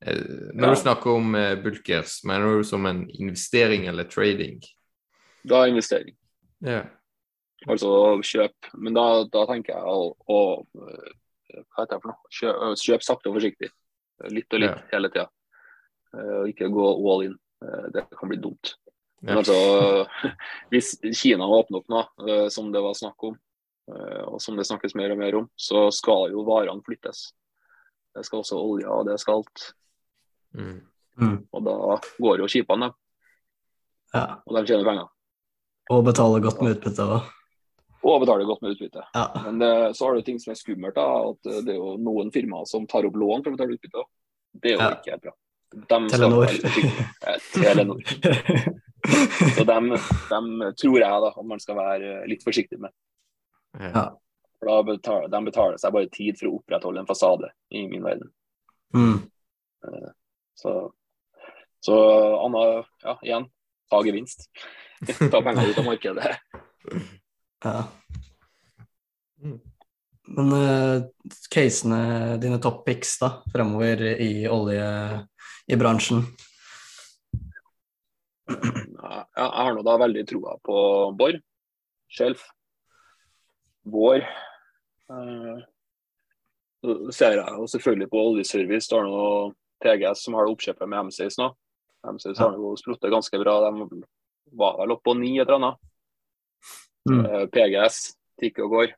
[0.06, 0.22] Eh,
[0.54, 0.70] når Ja.
[0.74, 4.62] du snakker om eh, Bulkers, mener du som en investering eller trading?
[5.44, 6.14] Da er investering.
[6.64, 6.84] Ja.
[7.68, 8.54] Altså kjøp.
[8.78, 11.12] Men da, da tenker jeg å, å eh,
[11.76, 12.30] Hva heter det for noe?
[12.32, 13.68] Kjøp, kjøp sakte og forsiktig.
[14.30, 15.26] Litt og litt hele tida.
[16.12, 17.38] Og ikke gå all in.
[17.64, 18.74] Eh, Det kan bli dumt.
[19.22, 19.54] Men altså,
[20.70, 23.36] hvis Kina åpner opp nå, eh, som det var snakk om,
[23.92, 27.30] eh, og som det snakkes mer og mer om, så skal jo varene flyttes.
[28.12, 29.68] Det skal også olja, og det skal alt.
[30.58, 30.80] Mm.
[31.22, 31.38] Mm.
[31.52, 31.76] Og da
[32.24, 34.24] går jo skipene, da, ja.
[34.42, 35.08] og de tjener penger.
[35.92, 37.30] Og betaler godt med utbytte òg.
[38.02, 39.04] Og betaler godt med utbytte.
[39.14, 39.26] Ja.
[39.44, 40.94] Men det, så har du ting som er skummelt.
[40.96, 43.76] da, at eh, Det er jo noen firmaer som tar opp lån for å betale
[43.76, 44.02] utbytte.
[44.62, 44.90] Det er jo Ja.
[44.98, 45.32] ikke bra.
[45.88, 46.46] Dem skal Telenor.
[46.46, 46.56] være.
[47.26, 48.02] Eh, Telenor.
[49.56, 49.88] Så dem,
[50.30, 52.90] dem tror jeg da at man skal være litt forsiktig med.
[53.80, 54.04] Ja.
[54.58, 58.02] For da betaler, De betaler seg bare tid for å opprettholde en fasade i min
[58.04, 58.30] verden.
[58.94, 59.16] mm.
[60.54, 60.92] Så,
[61.80, 61.96] så
[62.44, 63.48] Anna, ja, igjen,
[63.90, 64.44] ta gevinst.
[65.32, 66.36] ta penger ut av markedet.
[67.64, 67.84] Ja.
[69.42, 69.58] Mm.
[70.32, 71.02] Men uh,
[71.52, 74.86] casene, dine top picks da, fremover i olje
[75.66, 76.24] i bransjen?
[79.02, 80.76] Ja, jeg har nå da veldig troa på
[81.18, 81.40] Borr,
[82.12, 82.44] Shelf,
[83.90, 84.22] Vår.
[85.10, 85.58] Uh,
[86.82, 88.88] så ser jeg jo selvfølgelig på oljeservice.
[88.90, 91.50] Det har nå TGS som har det oppkjøpet med M6 nå.
[92.12, 93.58] M6 har jo spruttet ganske bra.
[93.66, 94.02] De
[94.58, 95.91] var vel oppe på ni et eller annet.
[97.10, 97.24] Mm.
[97.26, 97.98] Eh, PGS,
[98.40, 98.94] tikker og går.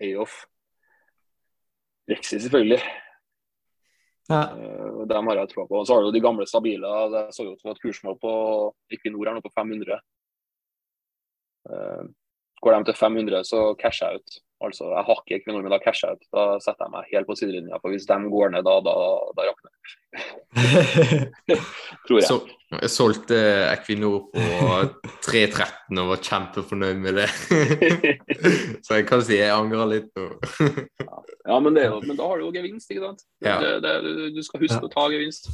[0.00, 0.44] Ayoff.
[2.08, 2.80] Rexi selvfølgelig.
[4.28, 4.42] Ja.
[4.54, 5.80] Eh, Dem har jeg troa på.
[5.80, 6.92] Og så har du de gamle stabile.
[7.14, 8.32] Jeg så jo et kursmål på
[8.94, 10.00] Equinor er nå på 500.
[11.68, 12.08] Eh,
[12.58, 14.38] Går de til 500, så casher jeg ut.
[14.66, 16.28] Altså, jeg har ikke Equinor, men da casher jeg ut.
[16.34, 17.78] Da setter jeg meg helt på sidelinja.
[17.78, 18.94] For hvis de går ned, da, da,
[19.38, 19.74] da rakner.
[22.08, 22.26] Tror jeg.
[22.28, 22.36] Så,
[22.72, 23.36] jeg solgte
[23.72, 24.40] Equinor på
[25.24, 27.28] 3.13 og var kjempefornøyd med det.
[28.86, 30.28] Så jeg kan si jeg angrer litt nå.
[31.48, 33.22] Ja, men, det men da har du jo gevinst, ikke sant?
[33.40, 33.54] Ja.
[33.62, 35.46] Det, det, du- du skal huske å ta gevinst.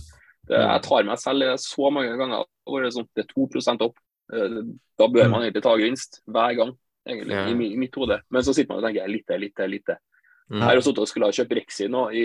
[0.50, 2.42] Jeg tar meg selv det så mange ganger.
[2.66, 3.46] Hvor det er sånn, det er 2
[3.86, 4.00] opp.
[4.34, 4.56] Eh,
[4.98, 6.72] Da bør man egentlig ta gevinst hver gang,
[7.06, 7.44] egentlig, Ja.
[7.46, 8.18] i, i mitt hode.
[8.30, 10.02] Men så sitter man og tenker litt til, litt til, litt til.
[10.52, 10.60] Mm.
[10.60, 12.24] Jeg har sittet og skulle ha kjøpt Rexi nå i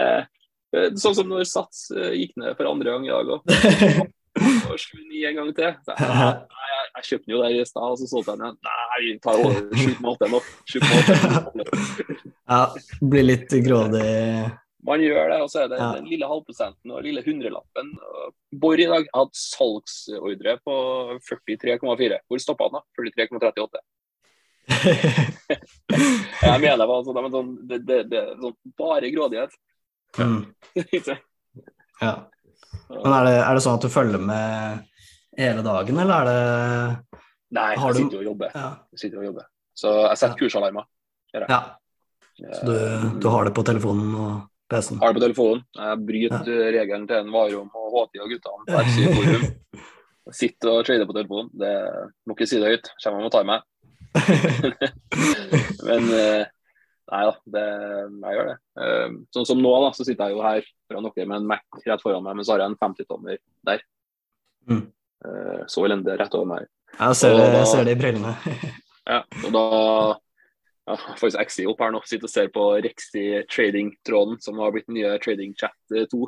[0.69, 3.43] det er sånn som når Sats eh, gikk ned for andre gang i dag òg.
[4.39, 5.71] Og 29 en gang til.
[5.83, 8.45] Så, nei, jeg, jeg kjøpte den jo der i stad, og så solgte jeg den
[8.45, 8.59] igjen.
[8.69, 10.39] Nei, vi tar over 7,8 nå.
[10.69, 11.13] 7,8.
[12.53, 12.61] ja,
[13.11, 14.13] blir litt grådig.
[14.87, 15.89] Man gjør det, og så er det Ja.
[15.97, 17.89] den lille halvprosenten og lille hundrelappen.
[18.55, 20.75] Borr i dag hadde salgsordre på
[21.27, 22.19] 43,4.
[22.29, 22.83] Hvor stoppa han, da?
[22.95, 23.81] 43,38.
[26.43, 29.55] Jeg mener bare sånn, men sånn, det, det, det sånn bare grådighet.
[30.19, 30.39] mm.
[31.99, 32.13] Ja.
[32.89, 34.85] Men er det, er det sånn at du følger med
[35.37, 37.19] hele dagen, eller er det
[37.57, 38.51] Nei, jeg du- sitter jo og jobber.
[38.55, 38.69] Ja.
[38.93, 39.45] Jeg sitter og jobber.
[39.75, 40.85] Så jeg setter kursalarmer.
[41.35, 41.59] ja.
[42.39, 42.75] Så du,
[43.19, 44.31] du har det på telefonen og
[44.69, 44.99] PC-en?
[45.01, 45.63] Har det på telefonen.
[45.77, 46.69] Jeg bryter ja.
[46.77, 49.47] regelen til en Varom og HT og guttene på FC Forum.
[50.39, 51.49] Sitter og trader på telefonen.
[51.57, 51.73] Det
[52.29, 52.91] må ikke si det høyt.
[53.01, 53.65] Kommer og tar meg.
[55.87, 56.43] Men eh,
[57.09, 58.57] nei da, det, jeg gjør det.
[58.83, 61.81] Eh, sånn som nå, da, så sitter jeg jo her foran dere med en Mac
[61.85, 63.83] rett foran meg, men så har jeg en 50-tommer der.
[64.69, 64.85] Mm.
[65.25, 66.69] Eh, så elendig rett over meg.
[66.99, 68.37] Jeg ser det, jeg ser det i brillene.
[69.09, 69.61] Ja, og da
[70.89, 73.23] ja, faktisk XI opp her nå, sitter og ser på Rexy
[73.53, 75.75] trading-tråden, som har blitt den nye Trading Chat
[76.11, 76.21] 2.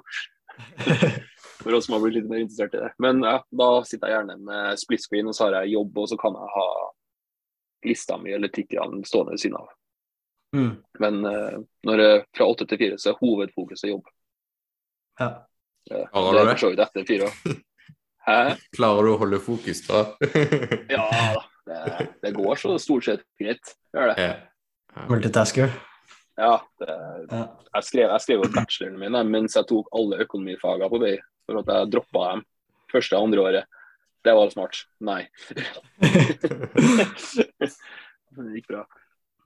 [1.62, 2.92] For oss som har blitt litt mer interessert i det.
[3.02, 6.10] Men ja, da sitter jeg gjerne med split screen, og så har jeg jobb, og
[6.12, 6.68] så kan jeg ha
[7.90, 9.72] lista mi eller tikkerne stående ved siden av.
[10.56, 10.72] Mm.
[11.02, 14.10] Men eh, når det er fra åtte til fire, så er hovedfokuset jobb.
[15.22, 15.32] Ja.
[15.90, 16.54] Eh, det du er det?
[16.54, 17.58] for så vidt etter fire år.
[18.28, 18.40] Hæ?
[18.78, 20.06] Klarer du å holde fokus, da?
[20.94, 21.48] Ja da.
[21.66, 23.74] Det, det går så stort sett greit.
[23.94, 24.22] Gjør det.
[24.22, 24.51] Ja.
[25.10, 25.72] Multitasker.
[26.38, 26.88] Ja, det,
[27.32, 27.48] Ja.
[27.76, 31.60] jeg skrev, jeg skrev jo bacheloren min mens jeg tok alle økonomifagene på vei, for
[31.60, 32.46] at jeg droppa dem
[32.92, 33.66] første og andre året.
[34.24, 34.76] Det var smart.
[35.02, 35.28] Nei.
[37.62, 38.84] det gikk bra.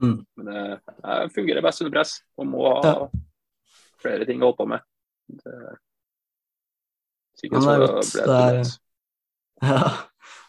[0.03, 0.17] Mm.
[0.35, 3.07] Men eh, jeg fungerer best under press og må ha Ja.
[4.03, 4.81] flere ting å holde på med.
[5.27, 5.53] Det,
[7.39, 8.11] sikkert det så er ble godt.
[8.13, 8.79] det Det er-
[9.65, 9.79] Ja.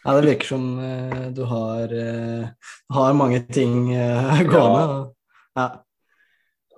[0.07, 2.47] Ja, det virker som uh, du har, uh,
[2.95, 5.11] har mange ting uh, gående.
[5.57, 5.65] Ja.
[5.65, 5.67] ja.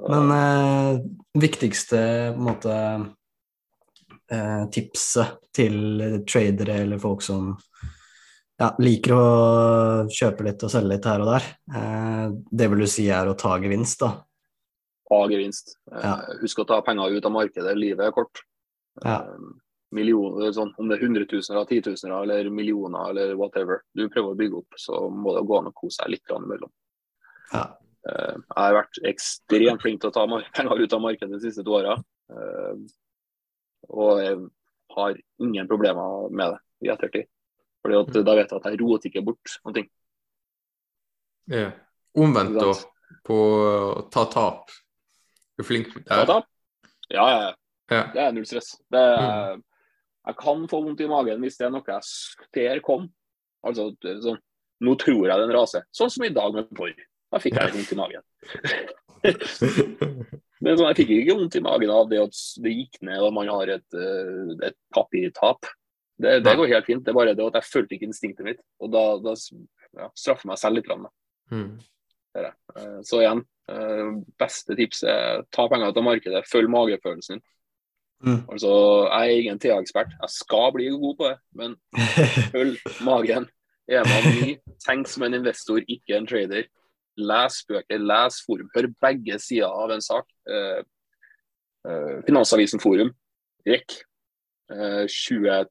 [0.09, 0.99] Men uh,
[1.37, 2.01] viktigste
[2.37, 2.75] måte
[4.69, 7.47] tipset til tradere eller folk som
[8.61, 9.23] ja, liker å
[10.13, 11.47] kjøpe litt og selge litt her og der,
[12.61, 14.11] det vil du si er å ta gevinst, da?
[15.09, 15.73] Ta gevinst.
[15.89, 16.13] Ja.
[16.43, 17.73] Husk å ta penger ut av markedet.
[17.81, 18.43] Livet er kort.
[19.01, 19.23] Ja.
[19.95, 24.59] Millioner, sånn, om det er hundretusener, titusener eller millioner eller whatever du prøver å bygge
[24.59, 26.69] opp, så må det gå an å kose seg litt imellom.
[27.53, 27.63] Ja.
[28.05, 30.27] Eh, jeg har vært ekstremt flink til å ta
[30.59, 31.97] penger ut av markedet de siste to åra.
[32.29, 32.83] eh,
[33.89, 34.37] og jeg
[34.93, 37.29] har ingen problemer med det i ettertid.
[37.81, 39.87] Fordi at Da vet jeg at jeg roter ikke bort noen ting.
[41.49, 41.71] Ja.
[42.19, 42.73] Omvendt, da,
[43.25, 44.69] på å ta tap.
[45.57, 46.03] Du er flink der.
[46.11, 46.49] Ta tap?
[47.09, 47.49] ja, ja.
[47.89, 48.03] Ja.
[48.13, 48.75] Det er null stress.
[48.93, 49.55] Det er,
[50.27, 53.09] Jeg kan få vondt i magen hvis det er noe jeg ser komme.
[53.65, 53.89] Altså,
[54.23, 54.39] sånn,
[54.79, 55.83] Nå tror jeg den raser.
[55.91, 56.93] Sånn som i dag med porr.
[57.29, 58.23] Da fikk jeg vondt i magen.
[60.63, 63.35] Men sånn, jeg fikk ikke vondt i magen av det at det gikk ned og
[63.35, 65.67] man har et, eh, et papirtap.
[66.19, 67.03] Det, det går helt fint.
[67.03, 68.63] Det er bare det at jeg fulgte ikke instinktet mitt.
[68.83, 70.89] Og da, da ja, straffer meg selv litt.
[71.51, 71.71] Mm.
[73.07, 77.45] Så igjen, eh, beste tips er ta penger av markedet, følg magefølelsen din.
[78.21, 78.41] Mm.
[78.51, 78.71] Altså,
[79.13, 81.75] Jeg er ingen TA-ekspert, jeg skal bli god på det, men
[82.53, 83.47] følg magen.
[83.89, 86.67] Er man ny, tenk som en investor, ikke en trader.
[87.17, 88.69] Les bøker, les forum.
[88.75, 90.27] Hør begge sider av en sak.
[90.47, 90.83] Eh,
[91.87, 93.09] eh, Finansavisen Forum,
[93.65, 93.97] REC,
[94.71, 95.65] eh, 20,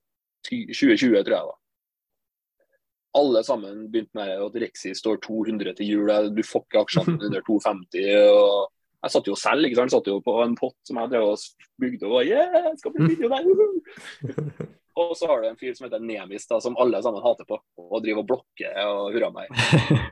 [0.49, 1.55] 2020, tror jeg da.
[3.19, 7.41] Alle sammen begynte med at Rexi står 200 til jul, du får ikke aksjene under
[7.47, 8.03] 250.
[8.35, 9.93] og jeg satt jo selv ikke sant?
[9.93, 12.95] Jeg satt jo på en pott som jeg drev og bygde og yeah, jeg skal
[12.95, 13.47] bli millionær!
[13.47, 17.47] woohoo!» Og så har du en fyr som heter Nemis, da, som alle sammen hater
[17.47, 19.53] på, og driver og blokker og hurra meg.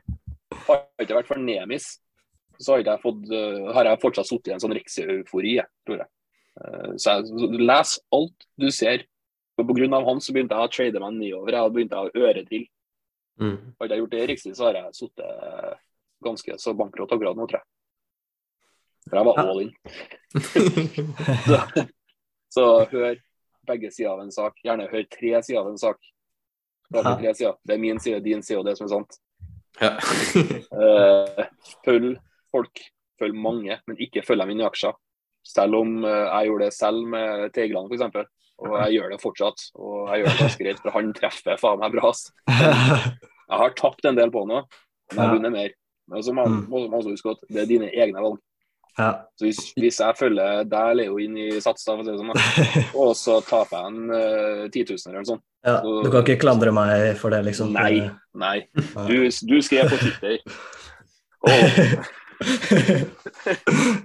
[0.67, 1.89] Har det ikke vært for Nemis,
[2.57, 6.01] så har, jeg fått, øh, har jeg fortsatt sittet i en sånn Rexi-eufori, jeg, tror
[6.01, 6.09] jeg.
[6.57, 9.05] Eh, Så jeg leser les alt du ser.
[9.57, 11.53] Grunn av han så begynte jeg å trade meg nedover.
[11.53, 12.65] Jeg begynte å øre til.
[13.41, 13.57] Mm.
[13.77, 15.79] Hadde jeg gjort det riktig, så har jeg sittet
[16.25, 17.67] ganske så bankrott akkurat nå, tror jeg.
[19.07, 19.71] For jeg var all in.
[21.47, 21.61] Så,
[22.55, 23.15] så hør
[23.67, 24.59] begge sider av en sak.
[24.63, 25.99] Gjerne hør tre sider av en sak.
[26.95, 27.57] Har tre sider.
[27.67, 29.17] Det er min side, din side og det som er sant.
[29.81, 29.91] Ja.
[30.71, 31.43] uh,
[31.85, 32.15] følg
[32.53, 32.85] folk.
[33.17, 34.93] Følg mange, men ikke følg dem inn i aksjer.
[35.47, 38.27] Selv om eh, jeg gjorde det selv med Teigland, f.eks.
[38.61, 39.63] Og jeg gjør det fortsatt.
[39.79, 42.11] Og jeg gjør det ganske greit, for han treffer faen meg bra.
[42.51, 45.73] Jeg har tapt en del på nå, men jeg har vinner mer.
[46.11, 46.59] Men så Mm.
[46.69, 48.37] må man også huske at det er dine egne valg.
[48.97, 49.11] Ja.
[49.37, 52.33] Så hvis, hvis jeg følger deg, Leo, inn i Sats, da, si det sånn,
[53.03, 55.81] og så taper jeg en uh, titusener eller sånn ja.
[55.83, 57.73] Du kan ikke klandre meg for det, liksom?
[57.75, 58.09] Nei.
[58.37, 58.69] Nei.
[59.09, 60.37] Du, du skrev på Twitter.
[61.43, 61.51] Oh.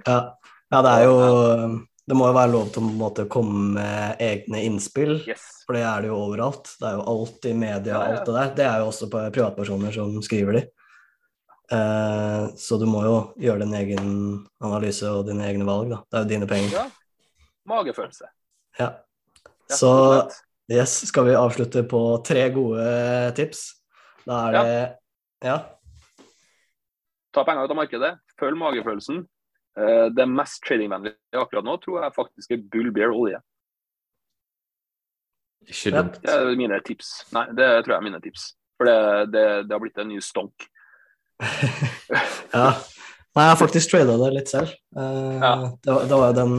[0.09, 0.17] ja.
[0.73, 1.15] ja, det er jo
[2.09, 5.41] Det må jo være lov til å måte komme med egne innspill, yes.
[5.63, 6.65] for det er det jo overalt.
[6.81, 8.49] Det er jo alt i media, alt det der.
[8.59, 10.63] Det er jo også privatpersoner som skriver de.
[11.73, 14.07] Eh, så du må jo gjøre din egen
[14.63, 16.01] analyse og dine egne valg, da.
[16.05, 16.73] Det er jo dine penger.
[16.75, 16.87] Ja.
[17.69, 18.29] Magefølelse.
[18.79, 18.89] Ja.
[19.71, 19.91] Så
[20.71, 22.83] yes, skal vi avslutte på tre gode
[23.37, 23.69] tips?
[24.27, 24.75] Da er det
[25.43, 25.57] Ja.
[27.33, 29.23] Ta penger ut av markedet, følg magefølelsen.
[29.79, 33.39] Eh, det mest tradingvennlige akkurat nå tror jeg faktisk er Bull Bear olje.
[35.65, 36.19] Ikke dumt.
[36.21, 37.09] Det er mine tips.
[37.33, 38.51] Nei, det tror jeg er mine tips.
[38.77, 40.67] For det, det, det har blitt en ny stonk.
[41.41, 42.67] Ja.
[43.33, 44.73] Nei, jeg har faktisk trada det litt selv.
[44.95, 45.53] Uh, Ja.
[45.81, 46.51] Det, var- det var jo den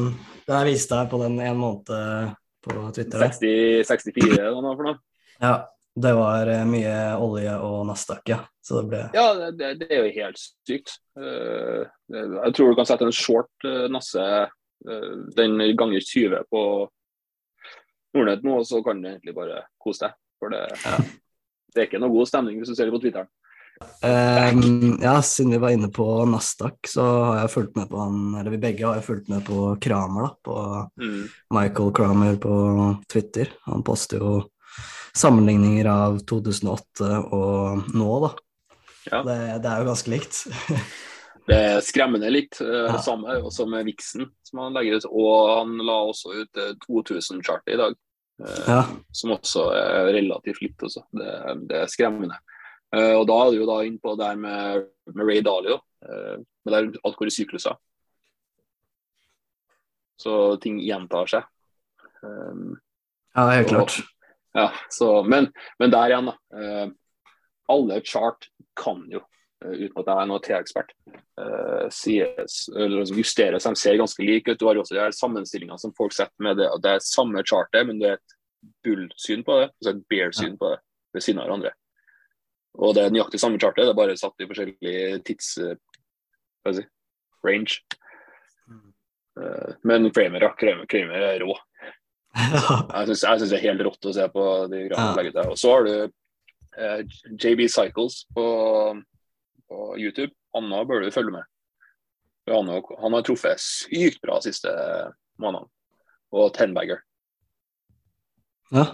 [0.45, 2.33] Den jeg viste deg på den en måned eh,
[2.65, 3.23] på Twitter.
[3.31, 4.99] 60, 64 eller noe for noe.
[5.41, 5.53] Ja,
[5.97, 8.43] det var eh, mye olje og Nasdaq, ja.
[8.61, 9.25] Så det ble Ja,
[9.57, 10.99] det, det, er jo helt sykt.
[11.17, 16.63] Uh, jeg tror du kan sette en short uh, nasse uh, den ganger 20 på
[18.15, 20.19] Nordnett nå, og så kan du egentlig bare kose deg.
[20.43, 20.99] For det, Ja.
[21.73, 23.25] det er ikke noe god stemning hvis du ser det på Twitter.
[24.05, 28.35] Ehm, ja, siden vi var inne på Nasdaq, så har jeg fulgt med på han
[28.39, 30.35] Eller vi begge har fulgt med på Kramer, da.
[30.45, 30.57] På
[31.01, 31.25] Mm.
[31.55, 32.55] Michael Kramer på
[33.13, 33.49] Twitter.
[33.67, 34.35] Han poster jo
[35.17, 38.31] sammenligninger av 2008 og nå, da.
[39.11, 39.23] Ja.
[39.23, 40.45] Det, det er jo ganske likt.
[41.45, 42.61] Det er skremmende likt.
[42.65, 42.99] eh, Ja.
[43.05, 45.05] Samme også med Vixen, som han legger ut.
[45.13, 47.93] Og han la også ut eh, 2000-chartet i dag,
[48.41, 48.79] eh, ja.
[49.13, 50.81] som også er relativt likt.
[50.89, 51.03] Også.
[51.13, 51.29] Det,
[51.69, 52.39] det er skremmende.
[52.95, 56.37] Eh, og da er du jo da innpå det her med, med Ray Dalio, uh,
[56.65, 57.75] med det alt går i sykluser.
[60.21, 61.47] Så ting gjentar seg.
[62.23, 62.77] Um,
[63.35, 63.97] ja, helt Og- klart.
[64.55, 65.51] ja, så, men,
[65.83, 66.37] men der igjen, da.
[66.55, 66.89] eh,
[67.69, 68.47] alle chart
[68.79, 69.21] kan jo,
[69.65, 73.67] eh, uten at jeg er noen T-ekspert, eh, liksom justeres.
[73.67, 74.61] De ser ganske like ut.
[74.61, 76.71] Du har også de her sammenstillingene som folk setter med det.
[76.85, 78.37] Det er samme chartet, men det er et
[78.87, 80.79] bull-syn på det, altså et bear-syn på det
[81.13, 81.75] ved siden av hverandre.
[82.75, 85.53] Og det er nøyaktig samme charter, det er bare satt i forskjellige tids...
[85.63, 85.77] eh,
[86.65, 86.91] Hva skal jeg si
[87.45, 87.77] range.
[89.39, 91.55] Eh, men Kramer, ja, Kramer, Kramer er rå.
[92.35, 95.13] Jeg syns det er helt rått å se på de Ja.
[95.15, 95.51] greiene der.
[95.53, 97.03] Og så har du eh,
[97.39, 98.47] JB Cycles på,
[99.71, 100.33] på YouTube.
[100.55, 101.47] Anna bør du følge med.
[102.51, 104.73] Han, han har truffet sykt bra siste
[105.41, 105.71] månedene.
[106.35, 106.99] Og Tenbagger.
[108.75, 108.89] ja,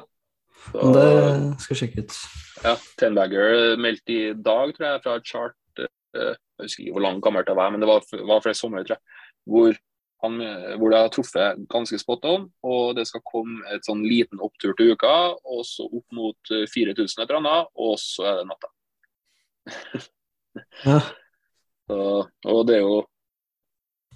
[0.61, 2.16] Så, men det skal jeg sjekke ut.
[2.64, 7.06] ja, Tenbagger meldte i dag, tror jeg, fra et chart eh, Jeg husker ikke hvor
[7.06, 9.22] lang gammelt det var, men det var, var i sommer, tror jeg.
[9.50, 9.78] Hvor,
[10.24, 14.04] han, eh, hvor det har truffet ganske spot on, og det skal komme et sånn
[14.04, 15.14] liten opptur til uka,
[15.48, 18.74] og så opp mot eh, 4000 et eller annet, og så er det natta.
[20.82, 20.96] Ja.
[21.86, 21.96] Så,
[22.50, 22.94] og det er jo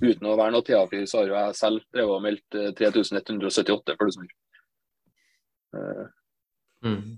[0.02, 3.94] Uten å være noe TA-fyr, så har jo jeg selv drevet og meldt eh, 3178
[3.94, 4.32] før det snur.
[5.78, 6.06] Eh,
[6.84, 7.16] Mm.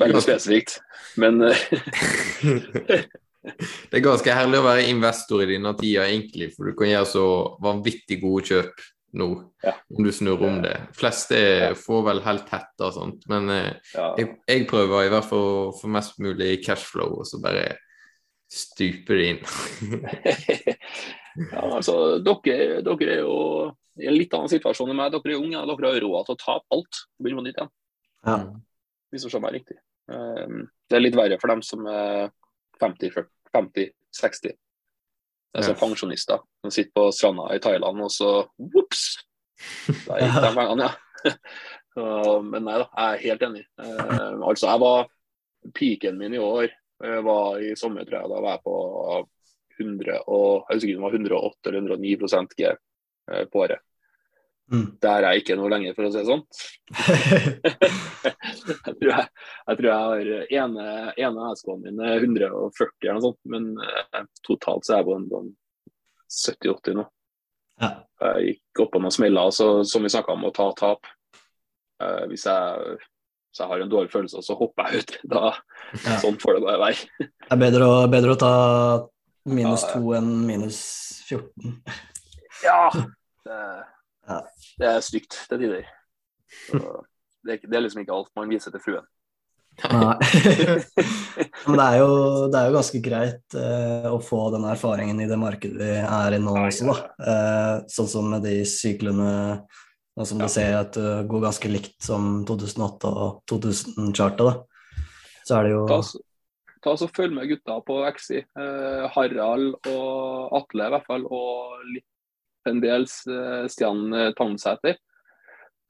[0.00, 0.78] Veldig spesifikt.
[1.20, 1.60] Men eh,
[3.44, 7.08] Det er ganske herlig å være investor i denne tida, egentlig, for du kan gjøre
[7.10, 7.24] så
[7.64, 8.84] vanvittig gode kjøp
[9.20, 9.26] nå,
[9.62, 9.74] Ja.
[9.94, 10.72] om du snur om det.
[10.88, 11.36] De fleste
[11.78, 14.08] får vel helt tett og sånt, men eh, ja.
[14.18, 17.68] jeg, jeg prøver i hvert fall å få mest mulig cashflow, og så bare
[18.50, 19.40] stupe det inn.
[21.52, 23.38] ja, altså, dere, dere er jo
[24.00, 25.12] i en litt annen situasjon enn meg.
[25.14, 27.04] Dere er unge, dere har råd til å tape alt.
[27.20, 27.74] Begynne på nytt igjen,
[28.24, 28.38] Ja.
[29.14, 29.78] Hvis du skjønner meg riktig.
[30.10, 32.32] Um, det er litt verre for dem som er
[32.82, 34.50] 50-60.
[34.50, 35.68] Det er Ja.
[35.70, 39.04] sånn pensjonister som sitter på stranda i Thailand, og så whoops!
[40.08, 40.94] Da gikk de pengene, ja.
[42.50, 43.62] Men nei da, jeg er helt enig.
[43.78, 45.06] Eh, altså, jeg var
[45.78, 48.32] Peaken min i år eh, var i sommer, tror jeg.
[48.34, 48.74] Da var jeg på
[49.78, 53.80] 100 og, jeg husker ikke om det var 108 eller 109 G eh, på året.
[54.72, 54.86] Mm.
[55.04, 56.44] Der er jeg ikke noe lenger, for å si det sånn.
[58.86, 59.26] jeg, tror jeg,
[59.68, 60.30] jeg tror jeg har
[60.62, 60.86] ene,
[61.20, 65.18] ene SK-en min er 140 eller noe sånt, men eh, totalt så er jeg på
[65.18, 65.50] en sånn
[66.34, 67.04] 70-80 nå.
[67.82, 67.90] Ja.
[68.24, 71.10] Jeg gikk opp på noen smeller, så, som vi snakka om, å ta tap.
[72.02, 72.98] Eh, hvis, jeg,
[73.50, 75.18] hvis jeg har en dårlig følelse, så hopper jeg ut.
[75.36, 75.50] Da,
[76.04, 76.16] Ja.
[76.22, 77.08] Sånn får det bare være.
[77.20, 78.54] Det er bedre å, bedre å ta
[79.44, 80.22] minus Ja, ja.
[80.22, 80.78] enn minus
[81.28, 81.76] 14.
[82.64, 82.80] Ja!
[83.44, 83.56] Det,
[84.28, 84.38] Ja.
[84.80, 85.84] det er stygt til tider.
[87.44, 89.06] Det ikke, det er liksom ikke alt man viser til fruen.
[89.90, 90.14] Nei.
[91.66, 92.10] Men det er, jo,
[92.52, 96.36] det er jo ganske greit eh, å få den erfaringen i det markedet vi er
[96.36, 96.94] i nå også, da.
[97.18, 99.32] Eh, sånn som med de syklene
[100.14, 100.46] nå som Ja.
[100.46, 105.02] du ser at det går ganske likt som 2008 og 2000-chartet, da.
[105.44, 105.98] Så er det jo Ta,
[106.86, 108.44] ta så Følg med gutta på XI.
[108.46, 112.06] Eh, Harald og Atle i hvert fall, og litt
[112.70, 114.98] en dels eh, Stian eh, Tannsæter.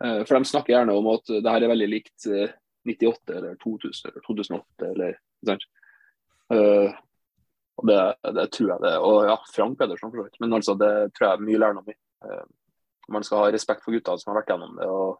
[0.04, 2.52] Eh, for de snakker gjerne om at det her er veldig likt eh,
[2.84, 5.66] 98 eller 2000 eller 2008 eller ikke sant.
[6.54, 7.00] Eh,
[7.74, 7.98] og det,
[8.36, 10.40] det tror jeg det Og ja, Frank Pedersen for så vidt.
[10.40, 11.96] Men altså, det tror jeg er mye lærdom i.
[12.24, 12.44] Eh,
[13.14, 15.18] man skal ha respekt for gutta som har vært gjennom det, og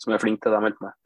[0.00, 1.00] som er flinke til det de holder på med.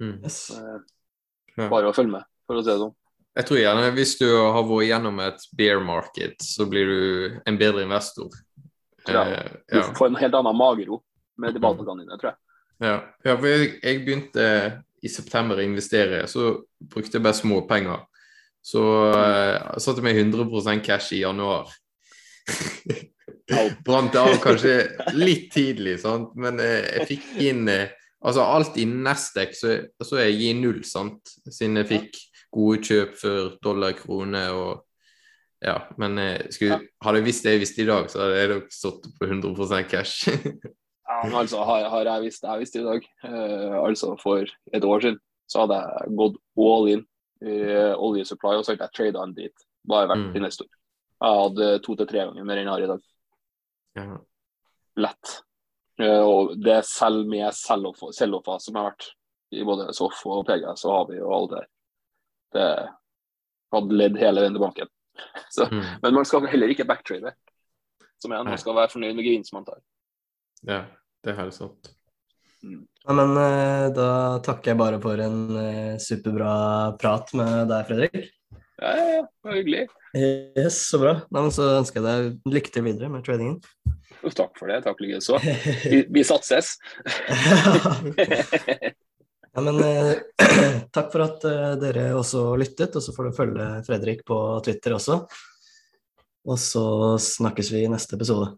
[0.00, 0.16] Mm.
[0.24, 0.38] yes.
[0.54, 2.94] Eh, bare å følge med, for å si det sånn.
[3.38, 7.02] Jeg tror gjerne hvis du har vært gjennom et bear market, så blir du
[7.46, 8.30] en bedre investor.
[9.08, 9.24] Ja.
[9.32, 9.60] jeg.
[9.72, 11.00] Du får en helt annen magero
[11.40, 12.40] med de valgene dine, tror jeg.
[12.80, 12.94] Ja,
[13.24, 14.46] ja for jeg, jeg begynte
[15.00, 16.54] i september å investere, så
[16.92, 18.04] brukte jeg bare små penger.
[18.60, 21.70] Så uh, satte jeg med 100% cash i januar.
[23.86, 24.74] Brant av kanskje
[25.16, 26.34] litt tidlig, sant?
[26.38, 27.88] men uh, jeg fikk inn uh,
[28.20, 31.30] Altså alt innen Nasdaq, så, så er jeg i null, sant?
[31.48, 32.18] siden jeg fikk
[32.52, 34.82] gode kjøp for dollar, krone og
[35.60, 36.16] Ja, men
[36.54, 39.26] skulle, hadde jeg visst det jeg visste i dag, så hadde jeg nok stått på
[39.28, 40.30] 100 cash.
[41.10, 43.08] ja, men altså, har, har jeg visst det jeg visste i dag,
[43.82, 45.18] altså for et år siden,
[45.50, 47.04] så hadde jeg gått all in
[47.44, 47.58] i
[47.92, 49.66] oljesupply, og så hadde jeg trada en dit.
[49.88, 50.34] Bare vært mm.
[50.40, 50.68] investor.
[51.20, 53.06] Jeg hadde to til tre ganger mer enn jeg har i dag.
[54.00, 54.18] Ja.
[55.04, 55.32] Lett.
[56.00, 59.10] Og det er selv med selvoppfas som har vært
[59.50, 61.68] i både SOF og PGS, så har vi jo det der.
[62.54, 62.68] Det
[63.74, 64.92] hadde ledd hele veien til banken.
[65.54, 65.86] Så, mm.
[66.02, 67.32] Men man skal heller ikke backtrade.
[68.20, 69.80] Som igjen, man skal være fornøyd med gevinsten man tar.
[70.68, 70.82] Ja,
[71.24, 71.94] det er sant.
[72.60, 72.82] Mm.
[73.06, 74.10] Ja, men eh, da
[74.44, 76.52] takker jeg bare for en eh, superbra
[77.00, 78.28] prat med deg, Fredrik.
[78.80, 79.24] Ja, ja, ja.
[79.24, 79.86] Det var hyggelig.
[80.16, 81.14] Yes, så bra.
[81.28, 83.60] Nei, men så ønsker jeg deg lykke til videre med tradingen.
[84.20, 84.82] Takk for det.
[84.84, 85.40] Takk likeså.
[85.40, 86.74] Vi, vi satses.
[89.54, 90.12] ja, men eh,
[90.94, 94.96] takk for at eh, dere også lyttet, og så får du følge Fredrik på Twitter
[94.96, 95.20] også.
[96.48, 96.84] Og så
[97.20, 98.54] snakkes vi i neste episode.